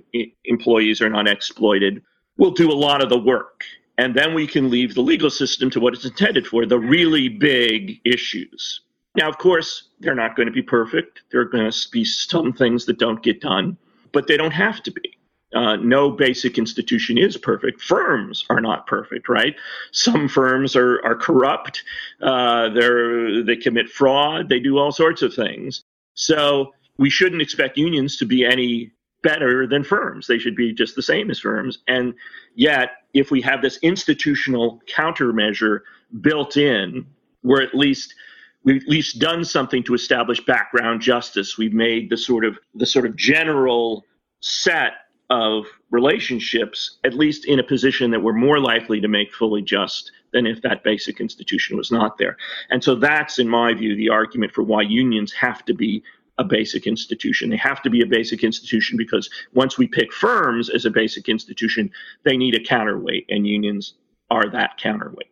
[0.46, 2.02] employees are not exploited
[2.38, 3.64] will do a lot of the work
[3.98, 7.30] and then we can leave the legal system to what it's intended for the really
[7.30, 8.82] big issues.
[9.16, 11.22] Now, of course, they're not going to be perfect.
[11.32, 13.78] There are going to be some things that don't get done,
[14.12, 15.18] but they don't have to be.
[15.54, 17.80] Uh, no basic institution is perfect.
[17.80, 19.56] Firms are not perfect, right?
[19.92, 21.84] Some firms are, are corrupt.
[22.22, 24.50] Uh, they they commit fraud.
[24.50, 25.84] They do all sorts of things.
[26.16, 30.26] So we shouldn't expect unions to be any better than firms.
[30.26, 31.80] They should be just the same as firms.
[31.88, 32.16] And
[32.56, 35.82] yet, if we have this institutional countermeasure
[36.22, 37.06] built in,
[37.42, 38.16] where at least
[38.64, 42.86] we've at least done something to establish background justice, we've made the sort of the
[42.86, 44.06] sort of general
[44.40, 44.94] set
[45.30, 50.12] of relationships at least in a position that we're more likely to make fully just
[50.32, 52.36] than if that basic institution was not there.
[52.70, 56.04] And so that's, in my view, the argument for why unions have to be
[56.38, 57.50] a basic institution.
[57.50, 61.30] They have to be a basic institution because once we pick firms as a basic
[61.30, 61.92] institution,
[62.24, 63.94] they need a counterweight, and unions
[64.32, 65.28] are that counterweight.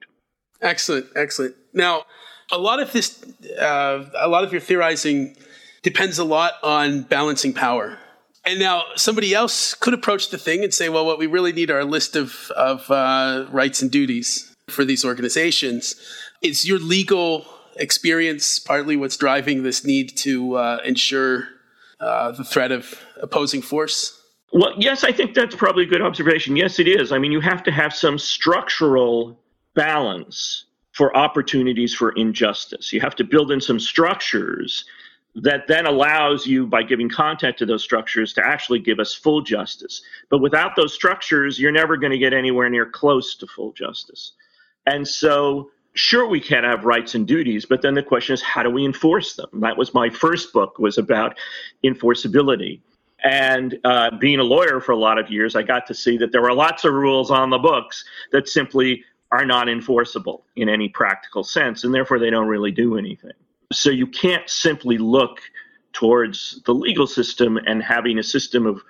[0.61, 1.55] Excellent, excellent.
[1.73, 2.03] Now,
[2.51, 3.23] a lot of this,
[3.59, 5.35] uh, a lot of your theorizing
[5.81, 7.97] depends a lot on balancing power.
[8.45, 11.71] And now somebody else could approach the thing and say, well, what we really need
[11.71, 15.95] are a list of, of uh, rights and duties for these organizations.
[16.41, 21.47] Is your legal experience partly what's driving this need to uh, ensure
[21.99, 24.19] uh, the threat of opposing force?
[24.53, 26.55] Well, yes, I think that's probably a good observation.
[26.55, 27.11] Yes, it is.
[27.11, 29.39] I mean, you have to have some structural
[29.75, 32.91] balance for opportunities for injustice.
[32.91, 34.83] You have to build in some structures
[35.35, 39.41] that then allows you, by giving content to those structures, to actually give us full
[39.41, 40.01] justice.
[40.29, 44.33] But without those structures, you're never going to get anywhere near close to full justice.
[44.85, 48.63] And so sure we can have rights and duties but then the question is how
[48.63, 51.37] do we enforce them that was my first book was about
[51.83, 52.79] enforceability
[53.23, 56.31] and uh, being a lawyer for a lot of years i got to see that
[56.31, 60.89] there were lots of rules on the books that simply are not enforceable in any
[60.89, 63.31] practical sense, and therefore they don't really do anything.
[63.71, 65.39] So you can't simply look
[65.93, 68.81] towards the legal system and having a system of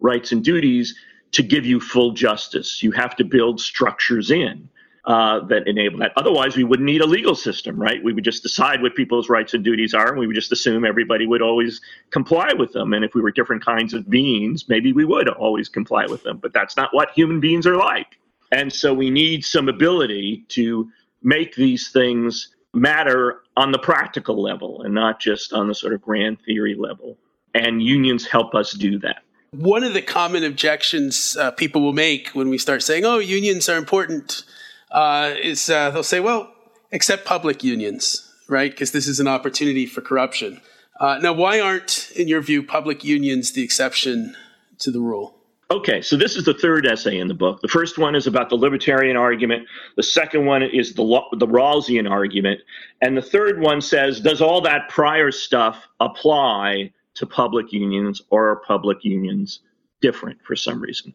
[0.00, 0.94] rights and duties
[1.32, 2.82] to give you full justice.
[2.82, 4.68] You have to build structures in
[5.04, 6.12] uh, that enable that.
[6.16, 8.02] Otherwise, we wouldn't need a legal system, right?
[8.02, 10.84] We would just decide what people's rights and duties are, and we would just assume
[10.84, 11.80] everybody would always
[12.10, 12.92] comply with them.
[12.92, 16.38] And if we were different kinds of beings, maybe we would always comply with them.
[16.38, 18.18] But that's not what human beings are like.
[18.52, 20.90] And so we need some ability to
[21.22, 26.00] make these things matter on the practical level and not just on the sort of
[26.00, 27.16] grand theory level.
[27.54, 29.22] And unions help us do that.
[29.52, 33.68] One of the common objections uh, people will make when we start saying, oh, unions
[33.68, 34.44] are important,
[34.90, 36.52] uh, is uh, they'll say, well,
[36.92, 38.70] except public unions, right?
[38.70, 40.60] Because this is an opportunity for corruption.
[40.98, 44.36] Uh, now, why aren't, in your view, public unions the exception
[44.78, 45.36] to the rule?
[45.70, 47.60] Okay, so this is the third essay in the book.
[47.62, 49.68] The first one is about the libertarian argument.
[49.96, 51.04] The second one is the
[51.38, 52.60] the Rawlsian argument,
[53.00, 58.48] and the third one says, does all that prior stuff apply to public unions, or
[58.48, 59.60] are public unions
[60.00, 61.14] different for some reason?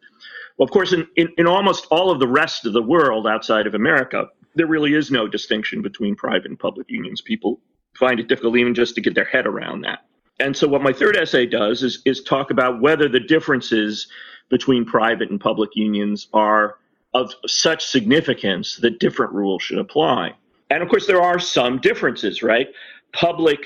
[0.58, 3.68] Well, of course, in, in, in almost all of the rest of the world outside
[3.68, 7.22] of America, there really is no distinction between private and public unions.
[7.22, 7.60] People
[7.98, 10.00] find it difficult even just to get their head around that.
[10.40, 14.08] And so, what my third essay does is, is talk about whether the differences
[14.50, 16.78] between private and public unions are
[17.14, 20.34] of such significance that different rules should apply.
[20.70, 22.68] And of course, there are some differences, right?
[23.14, 23.60] Public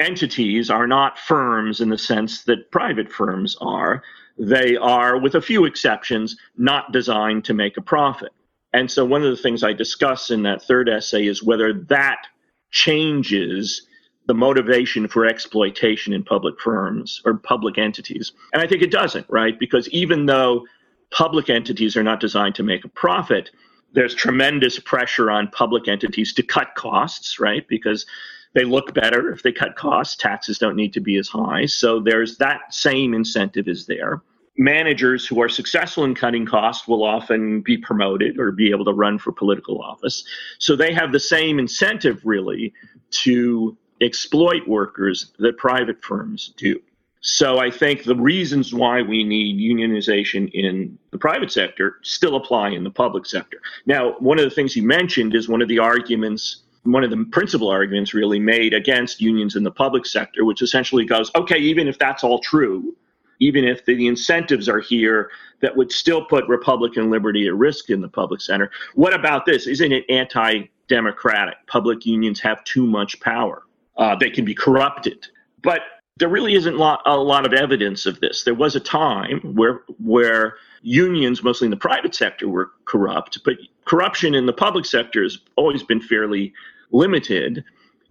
[0.00, 4.02] entities are not firms in the sense that private firms are.
[4.38, 8.32] They are, with a few exceptions, not designed to make a profit.
[8.72, 12.26] And so, one of the things I discuss in that third essay is whether that
[12.70, 13.86] changes
[14.26, 18.32] the motivation for exploitation in public firms or public entities.
[18.52, 19.58] And I think it doesn't, right?
[19.58, 20.66] Because even though
[21.10, 23.50] public entities are not designed to make a profit,
[23.92, 27.66] there's tremendous pressure on public entities to cut costs, right?
[27.68, 28.04] Because
[28.56, 30.16] they look better if they cut costs.
[30.16, 31.66] Taxes don't need to be as high.
[31.66, 34.22] So there's that same incentive is there.
[34.56, 38.94] Managers who are successful in cutting costs will often be promoted or be able to
[38.94, 40.24] run for political office.
[40.58, 42.72] So they have the same incentive, really,
[43.24, 46.80] to exploit workers that private firms do.
[47.20, 52.70] So I think the reasons why we need unionization in the private sector still apply
[52.70, 53.58] in the public sector.
[53.84, 57.24] Now, one of the things you mentioned is one of the arguments, one of the
[57.32, 61.88] principal arguments really made against unions in the public sector, which essentially goes, okay, even
[61.88, 62.96] if that's all true,
[63.40, 65.30] even if the incentives are here
[65.60, 69.66] that would still put Republican liberty at risk in the public center, what about this?
[69.66, 71.56] Isn't it anti democratic?
[71.66, 73.62] Public unions have too much power
[73.96, 75.26] uh, they can be corrupted.
[75.62, 75.82] But
[76.18, 78.44] there really isn't a lot of evidence of this.
[78.44, 83.56] There was a time where where unions, mostly in the private sector, were corrupt, but
[83.84, 86.54] corruption in the public sector has always been fairly
[86.92, 87.64] limited.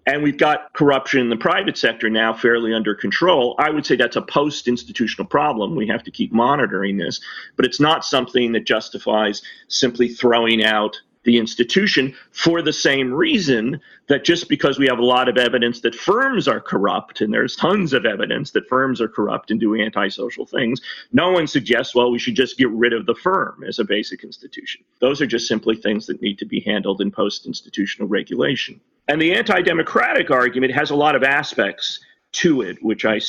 [0.08, 3.56] And we've got corruption in the private sector now fairly under control.
[3.58, 5.76] I would say that's a post institutional problem.
[5.76, 7.20] We have to keep monitoring this,
[7.56, 13.82] but it's not something that justifies simply throwing out the institution for the same reason
[14.08, 17.56] that just because we have a lot of evidence that firms are corrupt, and there's
[17.56, 20.80] tons of evidence that firms are corrupt and do antisocial things,
[21.12, 24.24] no one suggests, well, we should just get rid of the firm as a basic
[24.24, 24.84] institution.
[25.02, 28.80] Those are just simply things that need to be handled in post institutional regulation.
[29.08, 32.00] And the anti democratic argument has a lot of aspects
[32.34, 33.20] to it, which I,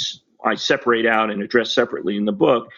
[0.45, 2.71] I separate out and address separately in the book.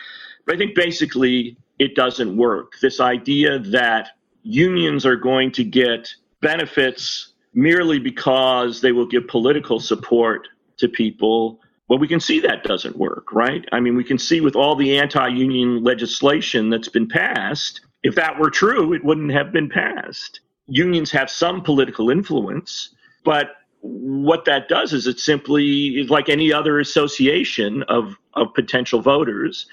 [0.46, 2.74] But I think basically it doesn't work.
[2.80, 4.10] This idea that
[4.48, 6.08] unions are going to get
[6.40, 11.60] benefits merely because they will give political support to people.
[11.88, 13.62] Well, we can see that doesn't work, right?
[13.72, 18.14] I mean, we can see with all the anti union legislation that's been passed, if
[18.14, 20.40] that were true, it wouldn't have been passed.
[20.66, 22.94] Unions have some political influence,
[23.24, 29.02] but what that does is it simply is like any other association of, of potential
[29.02, 29.66] voters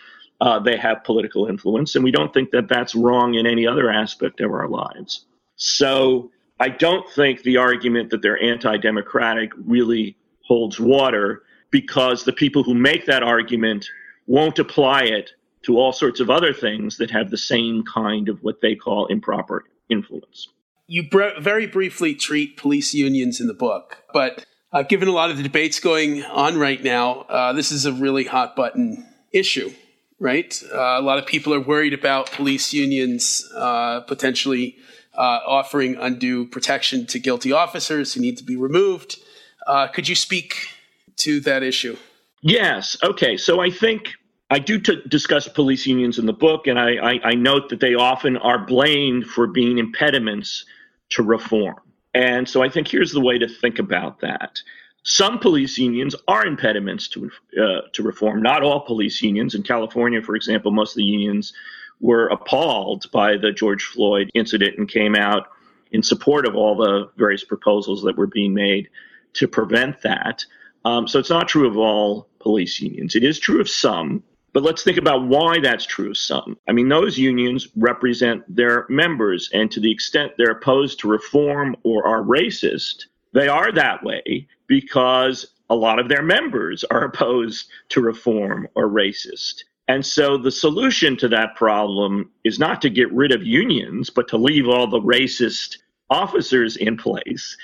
[0.46, 3.90] uh, they have political influence, and we don't think that that's wrong in any other
[3.90, 5.26] aspect of our lives.
[5.56, 6.30] So
[6.60, 10.16] I don't think the argument that they're anti democratic really
[10.46, 11.42] holds water
[11.72, 13.90] because the people who make that argument
[14.28, 15.32] won't apply it
[15.64, 19.08] to all sorts of other things that have the same kind of what they call
[19.08, 20.48] improper influence.
[20.86, 25.32] You br- very briefly treat police unions in the book, but uh, given a lot
[25.32, 29.72] of the debates going on right now, uh, this is a really hot button issue
[30.20, 30.62] right?
[30.72, 34.78] Uh, a lot of people are worried about police unions uh, potentially
[35.14, 39.18] uh, offering undue protection to guilty officers who need to be removed.
[39.66, 40.70] Uh, could you speak
[41.18, 41.98] to that issue?
[42.42, 42.98] Yes.
[43.02, 43.38] Okay.
[43.38, 44.14] So I think
[44.50, 47.80] I do t- discuss police unions in the book, and I, I, I note that
[47.80, 50.66] they often are blamed for being impediments
[51.10, 51.78] to reform.
[52.14, 54.60] And so I think here's the way to think about that.
[55.06, 57.30] Some police unions are impediments to
[57.62, 58.42] uh, to reform.
[58.42, 59.54] Not all police unions.
[59.54, 61.54] In California, for example, most of the unions
[62.00, 65.48] were appalled by the George Floyd incident and came out
[65.92, 68.90] in support of all the various proposals that were being made
[69.34, 70.44] to prevent that.
[70.86, 73.16] Um, so it's not true of all police unions.
[73.16, 76.58] It is true of some, but let's think about why that's true of some.
[76.68, 81.76] I mean, those unions represent their members, and to the extent they're opposed to reform
[81.84, 87.68] or are racist, they are that way because a lot of their members are opposed
[87.90, 89.64] to reform or racist.
[89.88, 94.28] And so the solution to that problem is not to get rid of unions, but
[94.30, 95.78] to leave all the racist
[96.10, 97.56] officers in place.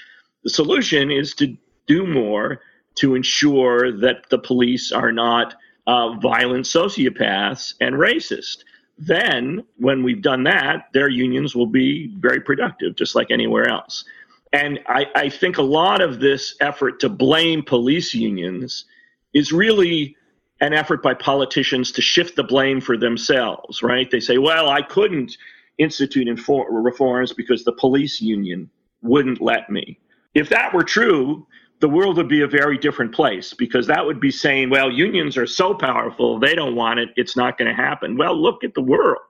[0.44, 1.56] The solution is to
[1.88, 2.62] do more
[2.96, 5.56] to ensure that the police are not
[5.88, 8.64] uh, violent sociopaths and racist.
[8.98, 14.06] Then, when we've done that, their unions will be very productive, just like anywhere else.
[14.54, 18.86] And I, I think a lot of this effort to blame police unions
[19.34, 20.16] is really
[20.60, 24.12] an effort by politicians to shift the blame for themselves, right?
[24.12, 25.38] They say, well, I couldn't
[25.78, 26.28] institute
[26.70, 28.70] reforms because the police union
[29.02, 30.00] wouldn't let me.
[30.36, 31.48] If that were true,
[31.80, 35.36] the world would be a very different place because that would be saying, well, unions
[35.36, 38.18] are so powerful, they don't want it, it's not going to happen.
[38.18, 39.24] Well, look at the world.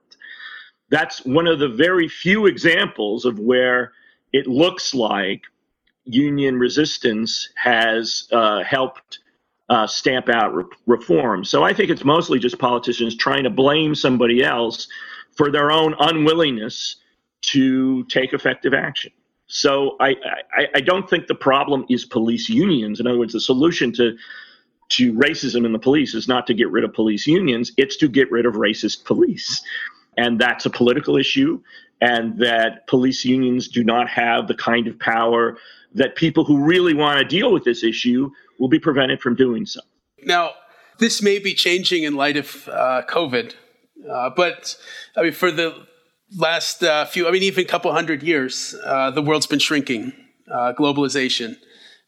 [0.90, 3.94] That's one of the very few examples of where
[4.34, 5.42] it looks like
[6.06, 9.20] union resistance has uh, helped
[9.70, 11.46] uh, stamp out re- reform.
[11.46, 14.88] So I think it's mostly just politicians trying to blame somebody else
[15.38, 16.98] for their own unwillingness
[17.42, 19.12] to take effective action.
[19.48, 20.16] So I,
[20.56, 23.00] I, I don't think the problem is police unions.
[23.00, 24.18] In other words, the solution to
[24.90, 28.10] to racism in the police is not to get rid of police unions; it's to
[28.10, 29.62] get rid of racist police,
[30.18, 31.62] and that's a political issue.
[32.02, 35.58] And that police unions do not have the kind of power
[35.93, 39.66] that people who really want to deal with this issue will be prevented from doing
[39.66, 39.82] so.
[40.24, 40.52] Now,
[40.99, 43.54] this may be changing in light of uh, COVID,
[44.10, 44.78] uh, but
[45.16, 45.86] I mean, for the
[46.38, 50.14] last uh, few, I mean, even a couple hundred years, uh, the world's been shrinking,
[50.52, 51.58] uh, globalization.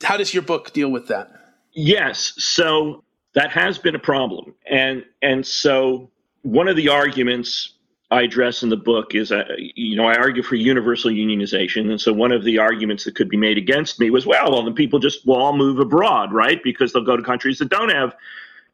[0.04, 1.32] How does your book deal with that?
[1.74, 6.12] Yes, so that has been a problem, and and so
[6.44, 7.74] one of the arguments
[8.14, 12.00] I address in the book is, uh, you know, I argue for universal unionization, and
[12.00, 14.72] so one of the arguments that could be made against me was, well, well, the
[14.72, 16.62] people just will all move abroad, right?
[16.64, 18.16] Because they'll go to countries that don't have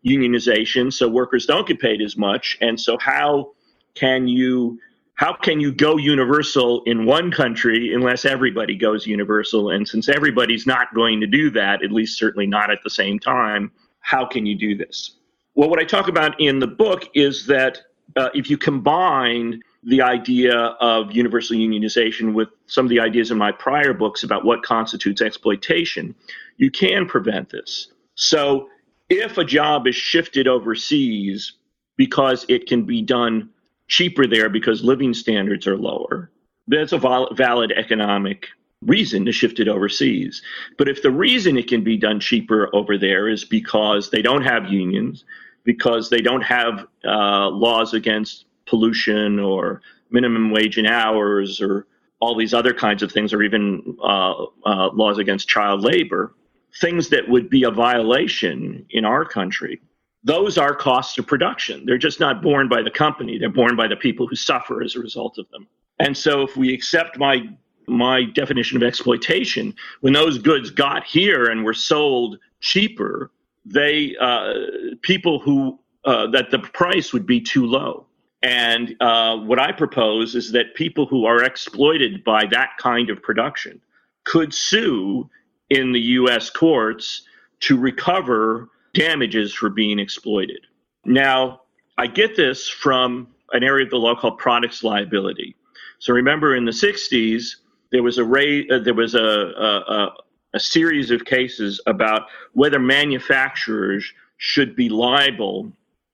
[0.05, 3.53] unionization, so workers don't get paid as much, and so how
[3.95, 4.77] can you
[5.15, 9.71] how can you go universal in one country unless everybody goes universal?
[9.71, 13.19] And since everybody's not going to do that, at least certainly not at the same
[13.19, 13.69] time,
[13.99, 15.17] how can you do this?
[15.55, 17.81] Well, what I talk about in the book is that
[18.15, 23.37] uh, if you combine the idea of universal unionization with some of the ideas in
[23.37, 26.13] my prior books about what constitutes exploitation,
[26.57, 27.91] you can prevent this.
[28.15, 28.69] So,
[29.09, 31.53] if a job is shifted overseas
[31.97, 33.49] because it can be done
[33.89, 36.31] cheaper there because living standards are lower.
[36.67, 38.47] That's a valid economic
[38.85, 40.41] reason to shift it overseas.
[40.77, 44.43] But if the reason it can be done cheaper over there is because they don't
[44.43, 45.25] have unions,
[45.63, 49.81] because they don't have uh, laws against pollution or
[50.11, 51.87] minimum wage in hours or
[52.19, 56.33] all these other kinds of things, or even uh, uh, laws against child labor,
[56.81, 59.79] things that would be a violation in our country,
[60.23, 61.85] those are costs of production.
[61.85, 63.37] They're just not borne by the company.
[63.37, 65.67] They're borne by the people who suffer as a result of them.
[65.99, 67.49] And so if we accept my
[67.87, 73.31] my definition of exploitation, when those goods got here and were sold cheaper,
[73.65, 74.53] they uh,
[75.01, 78.05] people who uh, that the price would be too low.
[78.41, 83.21] And uh, what I propose is that people who are exploited by that kind of
[83.21, 83.81] production
[84.23, 85.29] could sue
[85.69, 86.49] in the U.S.
[86.49, 87.23] courts
[87.61, 90.65] to recover damages for being exploited.
[91.05, 91.61] Now,
[91.97, 95.55] I get this from an area of the law called products liability.
[95.99, 97.55] So remember, in the 60s,
[97.91, 100.13] there was a uh, there was a, a,
[100.53, 102.23] a series of cases about
[102.53, 105.71] whether manufacturers should be liable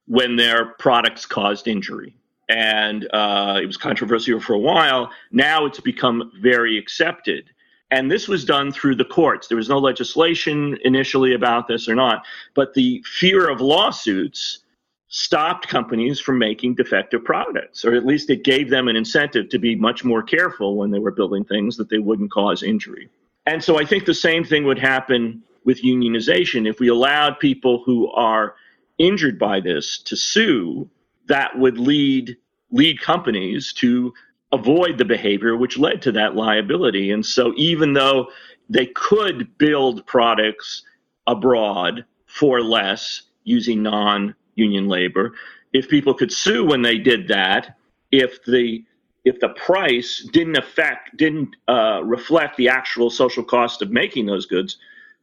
[0.08, 2.16] when their products caused injury.
[2.50, 5.10] And uh, it was controversial for a while.
[5.32, 7.50] Now it's become very accepted.
[7.92, 9.48] And this was done through the courts.
[9.48, 14.60] There was no legislation initially about this or not, but the fear of lawsuits
[15.08, 19.60] stopped companies from making defective products, or at least it gave them an incentive to
[19.60, 23.08] be much more careful when they were building things that they wouldn't cause injury.
[23.46, 27.84] And so I think the same thing would happen with unionization if we allowed people
[27.86, 28.56] who are
[28.98, 30.90] injured by this to sue,
[31.28, 32.38] that would lead
[32.72, 34.14] lead companies to
[34.52, 37.12] avoid the behavior which led to that liability.
[37.12, 38.28] And so even though
[38.70, 40.84] they could build products
[41.28, 45.34] abroad for less using non-union labor,
[45.74, 47.78] if people could sue when they did that,
[48.12, 48.84] if the
[49.26, 54.46] if the price didn't affect didn't uh, reflect the actual social cost of making those
[54.46, 54.78] goods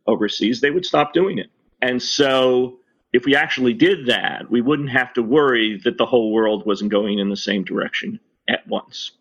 [0.07, 1.49] overseas, they would stop doing it.
[1.81, 2.79] And so
[3.13, 6.91] if we actually did that, we wouldn't have to worry that the whole world wasn't
[6.91, 9.13] going in the same direction at once.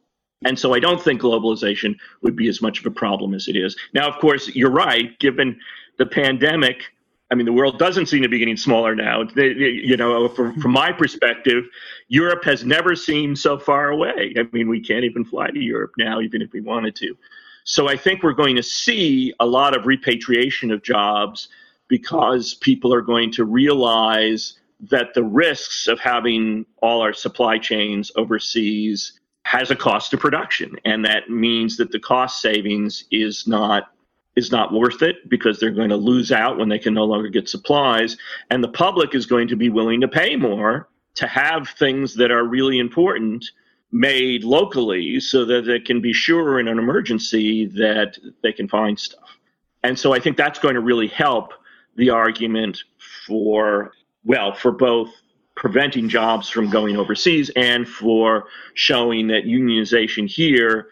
[0.43, 3.55] And so I don't think globalization would be as much of a problem as it
[3.55, 3.77] is.
[3.93, 5.59] Now, of course, you're right, given
[5.97, 6.83] the pandemic.
[7.31, 9.23] I mean, the world doesn't seem to be getting smaller now.
[9.35, 10.61] You know, from, mm-hmm.
[10.61, 11.63] from my perspective,
[12.09, 14.33] Europe has never seemed so far away.
[14.37, 17.15] I mean, we can't even fly to Europe now, even if we wanted to.
[17.63, 21.47] So I think we're going to see a lot of repatriation of jobs
[21.87, 24.59] because people are going to realize
[24.89, 30.75] that the risks of having all our supply chains overseas has a cost of production
[30.85, 33.91] and that means that the cost savings is not
[34.35, 37.29] is not worth it because they're going to lose out when they can no longer
[37.29, 38.17] get supplies.
[38.49, 42.31] And the public is going to be willing to pay more to have things that
[42.31, 43.45] are really important
[43.91, 48.97] made locally so that they can be sure in an emergency that they can find
[48.97, 49.37] stuff.
[49.83, 51.53] And so i think that's going to really help
[51.97, 52.83] the argument
[53.25, 53.91] for,
[54.23, 55.09] well, for both
[55.55, 60.87] preventing jobs from going overseas and for showing that unionization here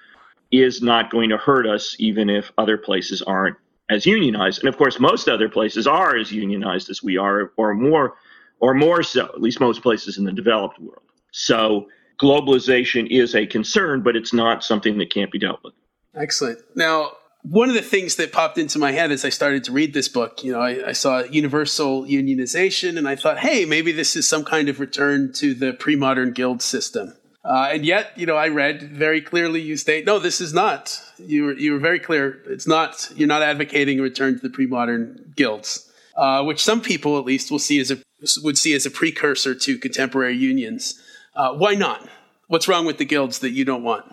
[0.52, 3.58] is not going to hurt us, even if other places aren't
[3.89, 4.60] as unionized.
[4.60, 8.16] And of course, most other places are as unionized as we are, or more,
[8.60, 9.26] or more so.
[9.26, 11.04] At least most places in the developed world.
[11.32, 11.88] So
[12.22, 15.74] globalization is a concern, but it's not something that can't be dealt with.
[16.16, 16.60] Excellent.
[16.76, 19.93] Now, one of the things that popped into my head as I started to read
[19.93, 24.16] this book, you know, I, I, saw universal unionization and I thought, hey, maybe this
[24.18, 27.14] is some kind of return to the pre modern guild system.
[27.50, 31.02] Uh, and yet, you know, I read very clearly you state, no, this is not.
[31.18, 32.43] You were, you were very clear.
[32.45, 36.80] It's not, you're not advocating a return to the pre modern guilds, uh, which some
[36.80, 37.97] people at least will see as a,
[38.43, 41.02] would see as a precursor to contemporary unions.
[41.36, 42.08] Uh, why not?
[42.50, 44.06] What's wrong with the guilds that you don't want?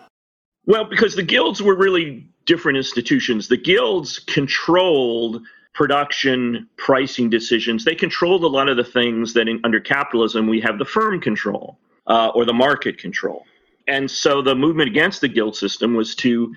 [0.65, 3.49] Well, because the guilds were really different institutions.
[3.49, 5.43] The guilds controlled
[5.75, 7.85] production pricing decisions.
[7.85, 11.21] They controlled a lot of the things that in, under capitalism we have the firm
[11.21, 11.77] control
[12.07, 13.45] uh, or the market control.
[13.87, 16.53] And so the movement against the guild system was to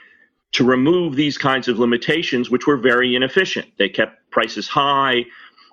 [0.53, 3.69] to remove these kinds of limitations, which were very inefficient.
[3.79, 5.25] They kept prices high.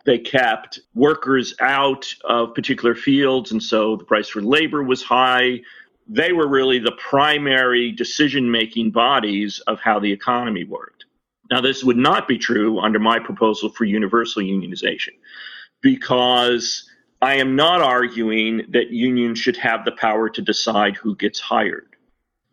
[0.05, 5.61] They kept workers out of particular fields, and so the price for labor was high
[6.07, 11.05] they were really the primary decision making bodies of how the economy worked.
[11.51, 15.13] Now, this would not be true under my proposal for universal unionization
[15.81, 16.89] because
[17.21, 21.95] I am not arguing that unions should have the power to decide who gets hired.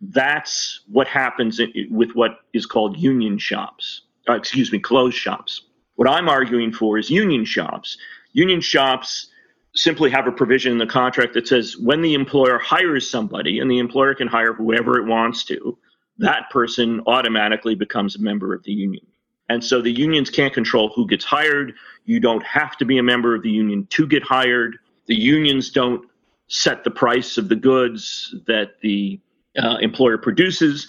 [0.00, 1.60] That's what happens
[1.90, 5.62] with what is called union shops, uh, excuse me, closed shops.
[5.96, 7.96] What I'm arguing for is union shops.
[8.32, 9.28] Union shops
[9.74, 13.70] simply have a provision in the contract that says when the employer hires somebody, and
[13.70, 15.78] the employer can hire whoever it wants to,
[16.18, 19.04] that person automatically becomes a member of the union.
[19.48, 21.74] And so the unions can't control who gets hired.
[22.04, 24.78] You don't have to be a member of the union to get hired.
[25.06, 26.08] The unions don't
[26.48, 29.20] set the price of the goods that the
[29.58, 30.88] uh, employer produces.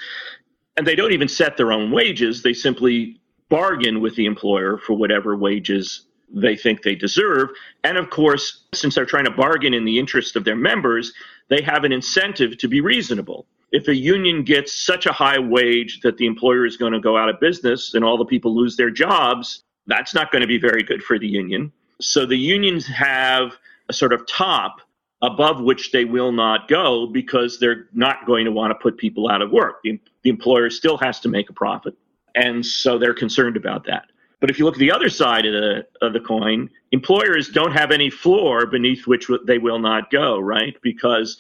[0.77, 2.43] And they don't even set their own wages.
[2.43, 7.49] They simply bargain with the employer for whatever wages they think they deserve.
[7.83, 11.13] And of course, since they're trying to bargain in the interest of their members,
[11.49, 13.45] they have an incentive to be reasonable.
[13.71, 17.17] If a union gets such a high wage that the employer is going to go
[17.17, 20.57] out of business and all the people lose their jobs, that's not going to be
[20.57, 21.71] very good for the union.
[22.01, 23.53] So the unions have
[23.89, 24.81] a sort of top
[25.21, 29.29] above which they will not go because they're not going to want to put people
[29.29, 29.81] out of work.
[29.83, 31.95] The, the employer still has to make a profit.
[32.35, 34.05] And so they're concerned about that.
[34.41, 37.71] But if you look at the other side of the of the coin, employers don't
[37.71, 40.75] have any floor beneath which they will not go, right?
[40.81, 41.37] Because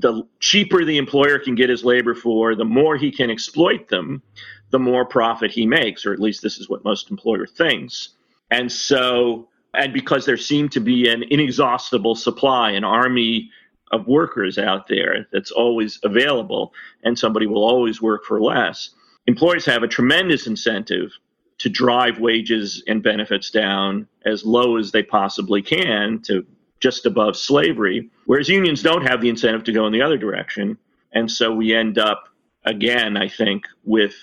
[0.00, 4.22] the cheaper the employer can get his labor for, the more he can exploit them,
[4.70, 8.10] the more profit he makes, or at least this is what most employer thinks.
[8.50, 13.50] And so, and because there seemed to be an inexhaustible supply, an army
[13.92, 16.74] of workers out there that's always available,
[17.04, 18.90] and somebody will always work for less.
[19.26, 21.10] Employers have a tremendous incentive
[21.58, 26.44] to drive wages and benefits down as low as they possibly can to
[26.80, 30.76] just above slavery, whereas unions don't have the incentive to go in the other direction.
[31.12, 32.28] And so we end up,
[32.64, 34.14] again, I think, with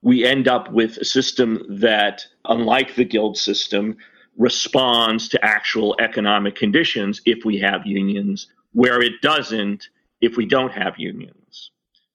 [0.00, 3.96] we end up with a system that, unlike the guild system,
[4.36, 9.88] responds to actual economic conditions if we have unions, where it doesn't
[10.20, 11.72] if we don't have unions.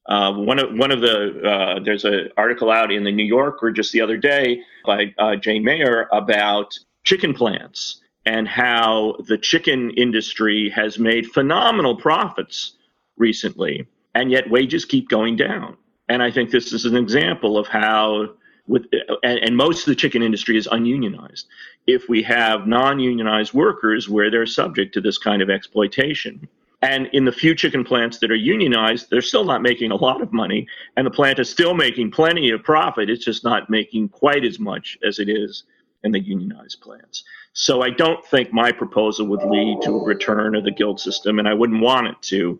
[0.07, 3.71] Uh, one of one of the uh, there's an article out in the New Yorker
[3.71, 9.91] just the other day by uh, Jane Mayer about chicken plants and how the chicken
[9.91, 12.73] industry has made phenomenal profits
[13.17, 15.77] recently, and yet wages keep going down.
[16.09, 18.35] And I think this is an example of how
[18.67, 18.85] with
[19.23, 21.47] and, and, most of the chicken industry is ununionized.
[21.85, 26.47] If we have non-unionized workers where they're subject to this kind of exploitation,
[26.81, 30.21] and in the few chicken plants that are unionized, they're still not making a lot
[30.21, 33.09] of money, and the plant is still making plenty of profit.
[33.09, 35.63] It's just not making quite as much as it is
[36.03, 37.23] in the unionized plants.
[37.53, 41.39] So I don't think my proposal would lead to a return of the guild system,
[41.39, 42.59] and I wouldn't want it to.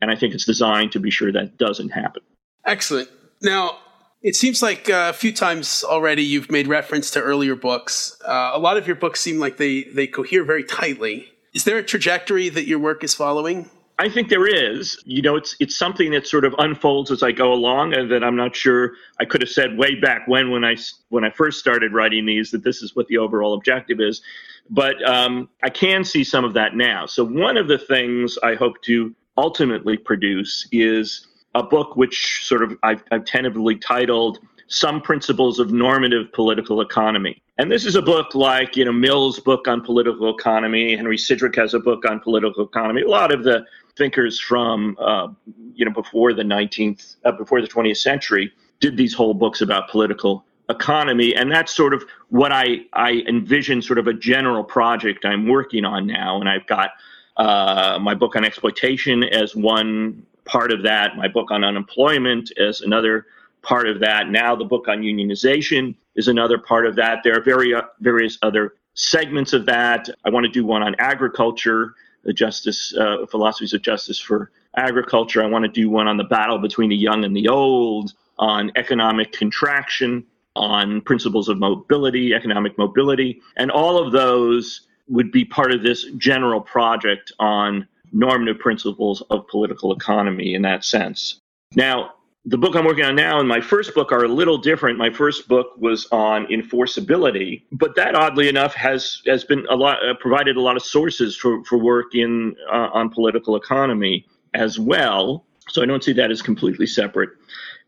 [0.00, 2.22] And I think it's designed to be sure that doesn't happen.
[2.66, 3.08] Excellent.
[3.40, 3.78] Now,
[4.22, 8.20] it seems like uh, a few times already you've made reference to earlier books.
[8.26, 11.32] Uh, a lot of your books seem like they, they cohere very tightly.
[11.54, 13.70] Is there a trajectory that your work is following?
[13.98, 15.02] I think there is.
[15.06, 18.22] You know, it's it's something that sort of unfolds as I go along, and that
[18.22, 20.76] I'm not sure I could have said way back when when I
[21.08, 24.20] when I first started writing these that this is what the overall objective is.
[24.68, 27.06] But um, I can see some of that now.
[27.06, 32.62] So one of the things I hope to ultimately produce is a book which sort
[32.62, 38.02] of I've, I've tentatively titled "Some Principles of Normative Political Economy." And this is a
[38.02, 40.94] book like you know Mill's book on political economy.
[40.94, 43.02] Henry Sidgwick has a book on political economy.
[43.02, 43.64] A lot of the
[43.96, 45.28] thinkers from uh,
[45.74, 49.88] you know before the 19th uh, before the 20th century did these whole books about
[49.88, 55.24] political economy and that's sort of what i i envision sort of a general project
[55.24, 56.90] i'm working on now and i've got
[57.36, 62.80] uh, my book on exploitation as one part of that my book on unemployment as
[62.80, 63.26] another
[63.62, 67.42] part of that now the book on unionization is another part of that there are
[67.42, 71.94] very, uh, various other segments of that i want to do one on agriculture
[72.24, 75.42] the justice uh, philosophies of justice for agriculture.
[75.42, 78.70] I want to do one on the battle between the young and the old, on
[78.76, 85.72] economic contraction, on principles of mobility, economic mobility, and all of those would be part
[85.72, 91.40] of this general project on normative principles of political economy in that sense.
[91.74, 92.14] Now,
[92.48, 94.98] the book I'm working on now and my first book are a little different.
[94.98, 99.98] My first book was on enforceability, but that oddly enough has has been a lot
[100.06, 104.78] uh, provided a lot of sources for for work in uh, on political economy as
[104.78, 105.44] well.
[105.68, 107.30] So I don't see that as completely separate.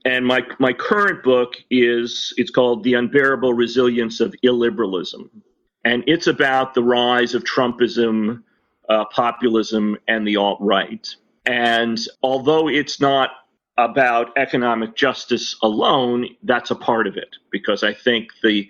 [0.04, 5.30] And my my current book is it's called The Unbearable Resilience of Illiberalism,
[5.84, 8.42] and it's about the rise of Trumpism,
[8.88, 11.08] uh, populism, and the alt right.
[11.46, 13.30] And although it's not
[13.78, 18.68] about economic justice alone, that's a part of it because I think the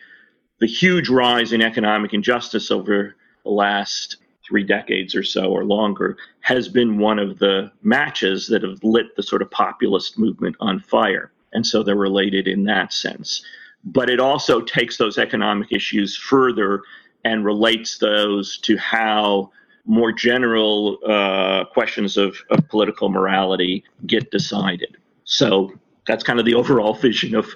[0.60, 6.16] the huge rise in economic injustice over the last three decades or so or longer
[6.40, 10.80] has been one of the matches that have lit the sort of populist movement on
[10.80, 11.30] fire.
[11.52, 13.42] And so they're related in that sense.
[13.84, 16.82] But it also takes those economic issues further
[17.24, 19.52] and relates those to how
[19.88, 24.96] more general uh, questions of, of political morality get decided.
[25.24, 25.72] So
[26.06, 27.48] that's kind of the overall vision of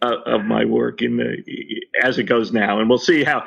[0.00, 1.42] uh, of my work in the
[2.04, 3.44] as it goes now, and we'll see how.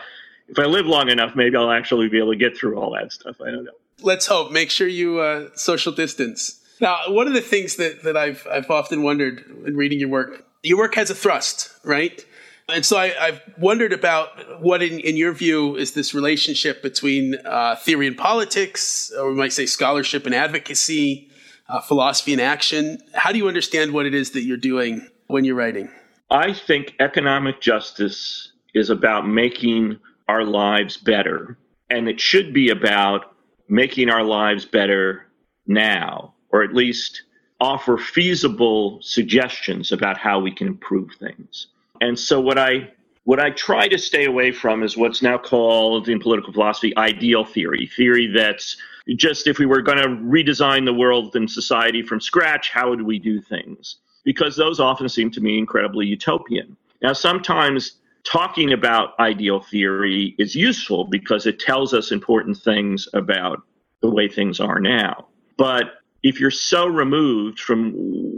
[0.47, 3.13] If I live long enough, maybe I'll actually be able to get through all that
[3.13, 3.37] stuff.
[3.39, 3.71] I don't know.
[4.01, 4.51] Let's hope.
[4.51, 6.59] Make sure you uh, social distance.
[6.81, 10.45] Now, one of the things that, that I've I've often wondered in reading your work,
[10.61, 12.25] your work has a thrust, right?
[12.71, 17.35] And so I, have wondered about what, in, in, your view, is this relationship between
[17.45, 21.29] uh, theory and politics, or we might say scholarship and advocacy,
[21.67, 22.99] uh, philosophy and action.
[23.13, 25.89] How do you understand what it is that you're doing when you're writing?
[26.29, 31.57] I think economic justice is about making our lives better,
[31.89, 33.35] and it should be about
[33.67, 35.27] making our lives better
[35.67, 37.23] now, or at least
[37.59, 41.67] offer feasible suggestions about how we can improve things.
[42.01, 42.91] And so what I
[43.23, 47.45] what I try to stay away from is what's now called in political philosophy ideal
[47.45, 48.75] theory, theory that's
[49.15, 53.03] just if we were going to redesign the world and society from scratch, how would
[53.03, 53.97] we do things?
[54.23, 56.75] Because those often seem to me incredibly utopian.
[57.03, 63.61] Now, sometimes talking about ideal theory is useful because it tells us important things about
[64.01, 65.27] the way things are now.
[65.57, 67.93] But if you're so removed from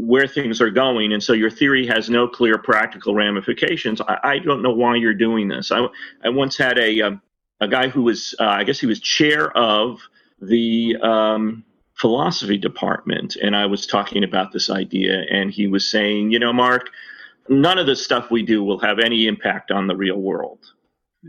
[0.07, 4.39] where things are going, and so your theory has no clear practical ramifications, I, I
[4.39, 5.71] don't know why you're doing this.
[5.71, 5.85] I,
[6.23, 7.21] I once had a um,
[7.59, 10.01] a guy who was, uh, I guess he was chair of
[10.41, 11.63] the um,
[11.95, 16.51] philosophy department, and I was talking about this idea, and he was saying, you know,
[16.51, 16.89] Mark,
[17.47, 20.72] none of the stuff we do will have any impact on the real world.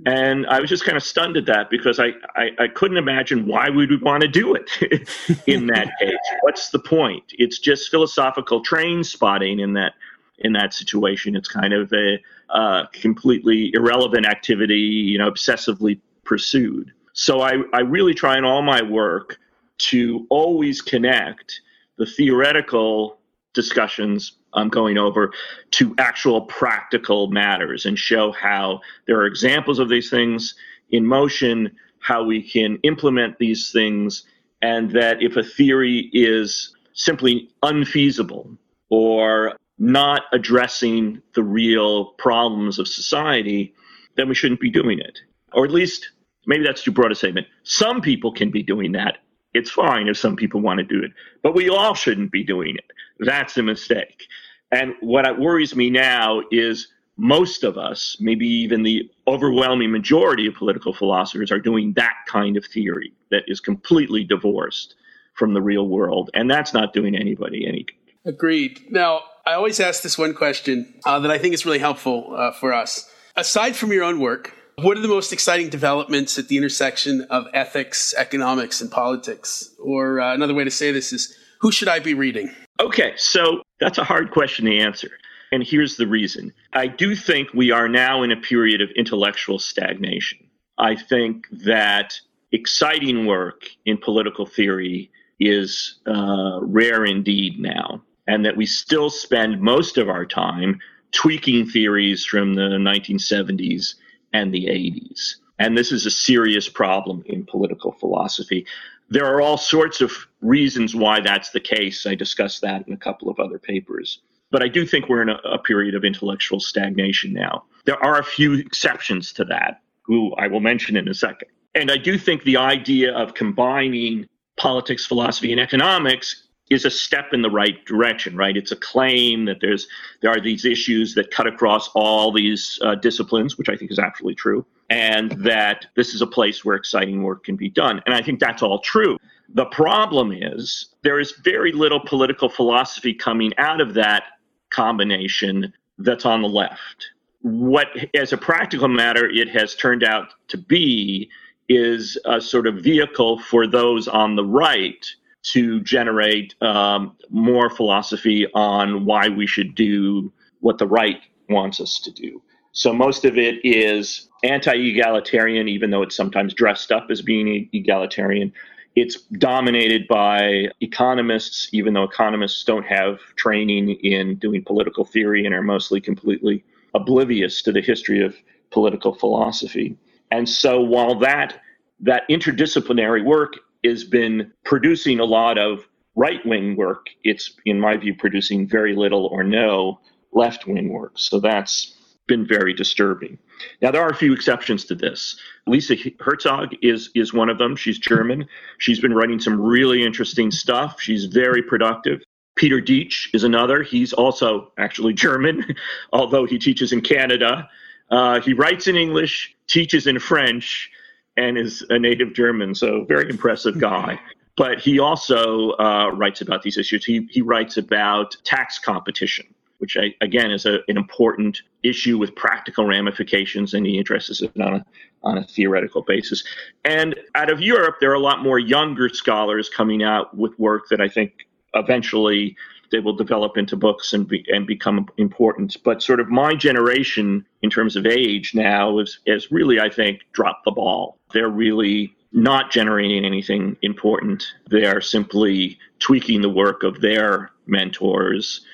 [0.07, 3.47] And I was just kind of stunned at that because I, I, I couldn't imagine
[3.47, 4.71] why we would want to do it
[5.47, 6.17] in that case.
[6.43, 7.25] What's the point?
[7.39, 9.93] It's just philosophical train spotting in that
[10.39, 11.37] in that situation.
[11.37, 12.19] It's kind of a
[12.51, 16.93] uh, completely irrelevant activity, you know, obsessively pursued.
[17.13, 19.39] So I, I really try in all my work
[19.77, 21.61] to always connect
[21.99, 23.19] the theoretical
[23.55, 25.33] discussions I'm going over
[25.73, 30.55] to actual practical matters and show how there are examples of these things
[30.91, 34.25] in motion, how we can implement these things,
[34.63, 38.57] and that if a theory is simply unfeasible
[38.91, 43.75] or not addressing the real problems of society,
[44.17, 45.19] then we shouldn't be doing it.
[45.53, 46.11] Or at least,
[46.47, 47.47] maybe that's too broad a statement.
[47.65, 49.19] Some people can be doing that.
[49.55, 52.77] It's fine if some people want to do it, but we all shouldn't be doing
[52.77, 52.91] it.
[53.21, 54.25] That's a mistake.
[54.71, 60.55] And what worries me now is most of us, maybe even the overwhelming majority of
[60.55, 64.97] political philosophers, are doing that kind of theory that is completely divorced
[65.35, 66.31] from the real world.
[66.35, 67.95] And that's not doing anybody any good.
[68.35, 68.81] Agreed.
[68.91, 72.53] Now, I always ask this one question uh, that I think is really helpful uh,
[72.53, 73.09] for us.
[73.37, 77.47] Aside from your own work, what are the most exciting developments at the intersection of
[77.55, 79.71] ethics, economics, and politics?
[79.83, 82.51] Or uh, another way to say this is who should I be reading?
[82.81, 85.11] Okay, so that's a hard question to answer.
[85.53, 89.59] And here's the reason I do think we are now in a period of intellectual
[89.59, 90.39] stagnation.
[90.79, 92.21] I think that
[92.51, 99.61] exciting work in political theory is uh, rare indeed now, and that we still spend
[99.61, 100.81] most of our time
[101.13, 103.95] tweaking theories from the 1970s
[104.35, 105.37] and the 80s.
[105.59, 108.67] And this is a serious problem in political philosophy.
[109.09, 110.13] There are all sorts of
[110.43, 112.05] reasons why that's the case.
[112.05, 114.21] I discussed that in a couple of other papers.
[114.51, 117.65] But I do think we're in a, a period of intellectual stagnation now.
[117.85, 121.49] There are a few exceptions to that, who I will mention in a second.
[121.75, 124.27] And I do think the idea of combining
[124.57, 128.57] politics, philosophy, and economics is a step in the right direction, right?
[128.57, 129.87] It's a claim that there's
[130.23, 133.99] there are these issues that cut across all these uh, disciplines, which I think is
[133.99, 138.03] absolutely true and that this is a place where exciting work can be done.
[138.07, 139.17] And I think that's all true.
[139.49, 144.25] The problem is there is very little political philosophy coming out of that
[144.71, 147.11] combination that's on the left.
[147.43, 151.31] What, as a practical matter, it has turned out to be
[151.69, 155.07] is a sort of vehicle for those on the right
[155.45, 162.01] to generate um, more philosophy on why we should do what the right wants us
[162.01, 162.43] to do.
[162.73, 167.69] So most of it is anti egalitarian, even though it's sometimes dressed up as being
[167.73, 168.53] egalitarian.
[168.97, 175.55] It's dominated by economists, even though economists don't have training in doing political theory and
[175.55, 176.65] are mostly completely
[176.95, 178.37] oblivious to the history of
[178.71, 179.97] political philosophy.
[180.31, 181.61] And so while that
[182.01, 187.97] that interdisciplinary work has been producing a lot of right wing work, it's in my
[187.97, 190.01] view producing very little or no
[190.33, 191.13] left wing work.
[191.17, 191.95] So that's
[192.27, 193.39] been very disturbing.
[193.83, 195.39] Now there are a few exceptions to this.
[195.67, 197.77] Lisa Herzog is is one of them.
[197.77, 198.47] She's German.
[198.79, 201.01] She's been writing some really interesting stuff.
[201.01, 202.23] She's very productive.
[202.57, 203.83] Peter Dietsch is another.
[203.83, 205.75] He's also actually German,
[206.13, 207.69] although he teaches in Canada.
[208.11, 210.91] Uh, he writes in English, teaches in French,
[211.37, 212.75] and is a native German.
[212.75, 214.19] So very impressive guy.
[214.57, 217.05] But he also uh, writes about these issues.
[217.05, 219.47] He he writes about tax competition
[219.79, 224.59] which I, again is a, an important issue with practical ramifications, and he addresses it
[224.59, 224.87] on a,
[225.23, 226.43] on a theoretical basis.
[226.87, 230.89] And out of Europe, there are a lot more younger scholars coming out with work
[230.89, 232.57] that I think eventually
[232.91, 235.77] they will develop into books and be, and become important.
[235.85, 240.21] But sort of my generation, in terms of age now, is, is really, I think,
[240.33, 241.19] dropped the ball.
[241.33, 244.45] They're really not generating anything important.
[244.69, 248.67] They are simply tweaking the work of their mentors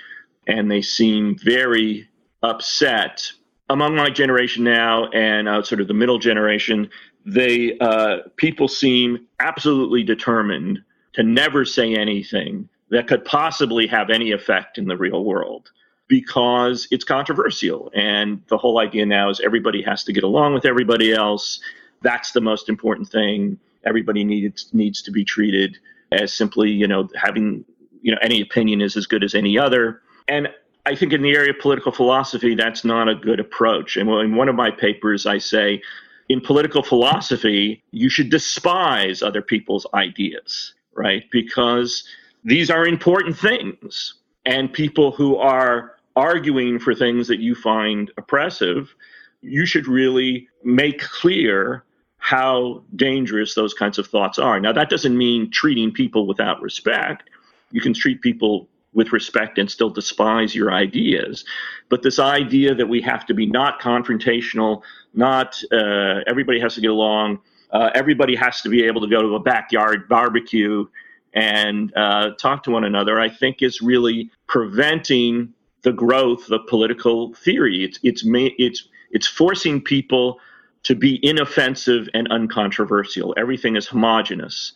[0.46, 2.08] and they seem very
[2.42, 3.30] upset.
[3.68, 6.90] Among my generation now and uh, sort of the middle generation,
[7.24, 10.82] they uh, people seem absolutely determined
[11.12, 15.70] to never say anything that could possibly have any effect in the real world
[16.08, 17.90] because it's controversial.
[17.94, 21.60] And the whole idea now is everybody has to get along with everybody else.
[22.02, 23.58] That's the most important thing.
[23.86, 25.78] Everybody needs needs to be treated
[26.12, 27.64] as simply, you know, having
[28.02, 30.02] you know any opinion is as good as any other.
[30.28, 30.48] And
[30.86, 33.96] I think in the area of political philosophy, that's not a good approach.
[33.96, 35.82] And in one of my papers, I say,
[36.28, 41.24] in political philosophy, you should despise other people's ideas, right?
[41.30, 42.04] Because
[42.44, 44.14] these are important things.
[44.46, 48.94] And people who are arguing for things that you find oppressive
[49.42, 51.84] you should really make clear
[52.18, 54.60] how dangerous those kinds of thoughts are.
[54.60, 57.30] Now, that doesn't mean treating people without respect.
[57.70, 61.44] You can treat people with respect and still despise your ideas.
[61.88, 64.82] But this idea that we have to be not confrontational,
[65.14, 67.38] not uh, everybody has to get along,
[67.72, 70.84] uh, everybody has to be able to go to a backyard barbecue
[71.34, 75.52] and uh, talk to one another, I think is really preventing
[75.82, 77.84] the growth of political theory.
[77.84, 80.40] It's it's it's it's forcing people
[80.82, 83.34] to be inoffensive and uncontroversial.
[83.36, 84.72] Everything is homogenous,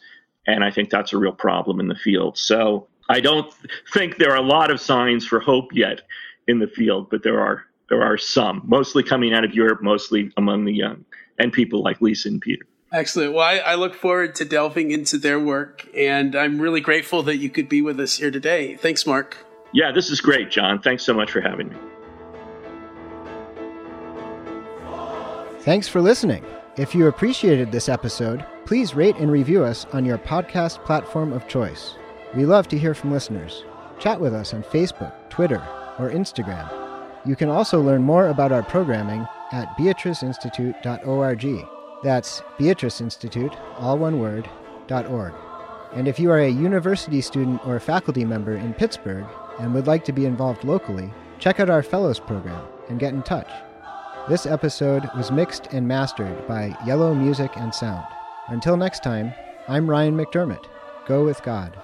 [0.47, 2.39] and I think that's a real problem in the field.
[2.39, 3.53] So I don't
[3.93, 6.03] think there are a lot of signs for hope yet
[6.47, 10.31] in the field, but there are there are some, mostly coming out of Europe, mostly
[10.37, 11.05] among the young,
[11.39, 12.67] and people like Lisa and Peter.
[12.95, 13.33] Excellent.
[13.33, 17.39] Well, I, I, look forward to delving into their work, and I'm really grateful that
[17.39, 18.77] you could be with us here today.
[18.77, 19.37] Thanks, Mark.
[19.73, 20.81] Yeah, this is great, John.
[20.81, 21.77] Thanks so much for having me.
[25.63, 26.45] Thanks for listening.
[26.77, 31.49] If you appreciated this episode, please rate and review us on your podcast platform of
[31.49, 31.97] choice.
[32.37, 33.65] We love to hear from listeners.
[33.99, 35.67] Chat with us on Facebook, Twitter,
[35.99, 36.71] or Instagram.
[37.27, 41.74] You can also learn more about our programming at beatriceinstitute.org.
[42.05, 44.47] That's Beatrice Institute, all one word,
[44.91, 45.33] .org.
[45.95, 49.25] And if you are a university student or faculty member in Pittsburgh
[49.59, 53.23] and would like to be involved locally, check out our Fellows program and get in
[53.23, 53.49] touch.
[54.29, 58.05] This episode was mixed and mastered by Yellow Music and Sound.
[58.49, 59.33] Until next time,
[59.67, 60.67] I'm Ryan McDermott.
[61.07, 61.75] Go with God.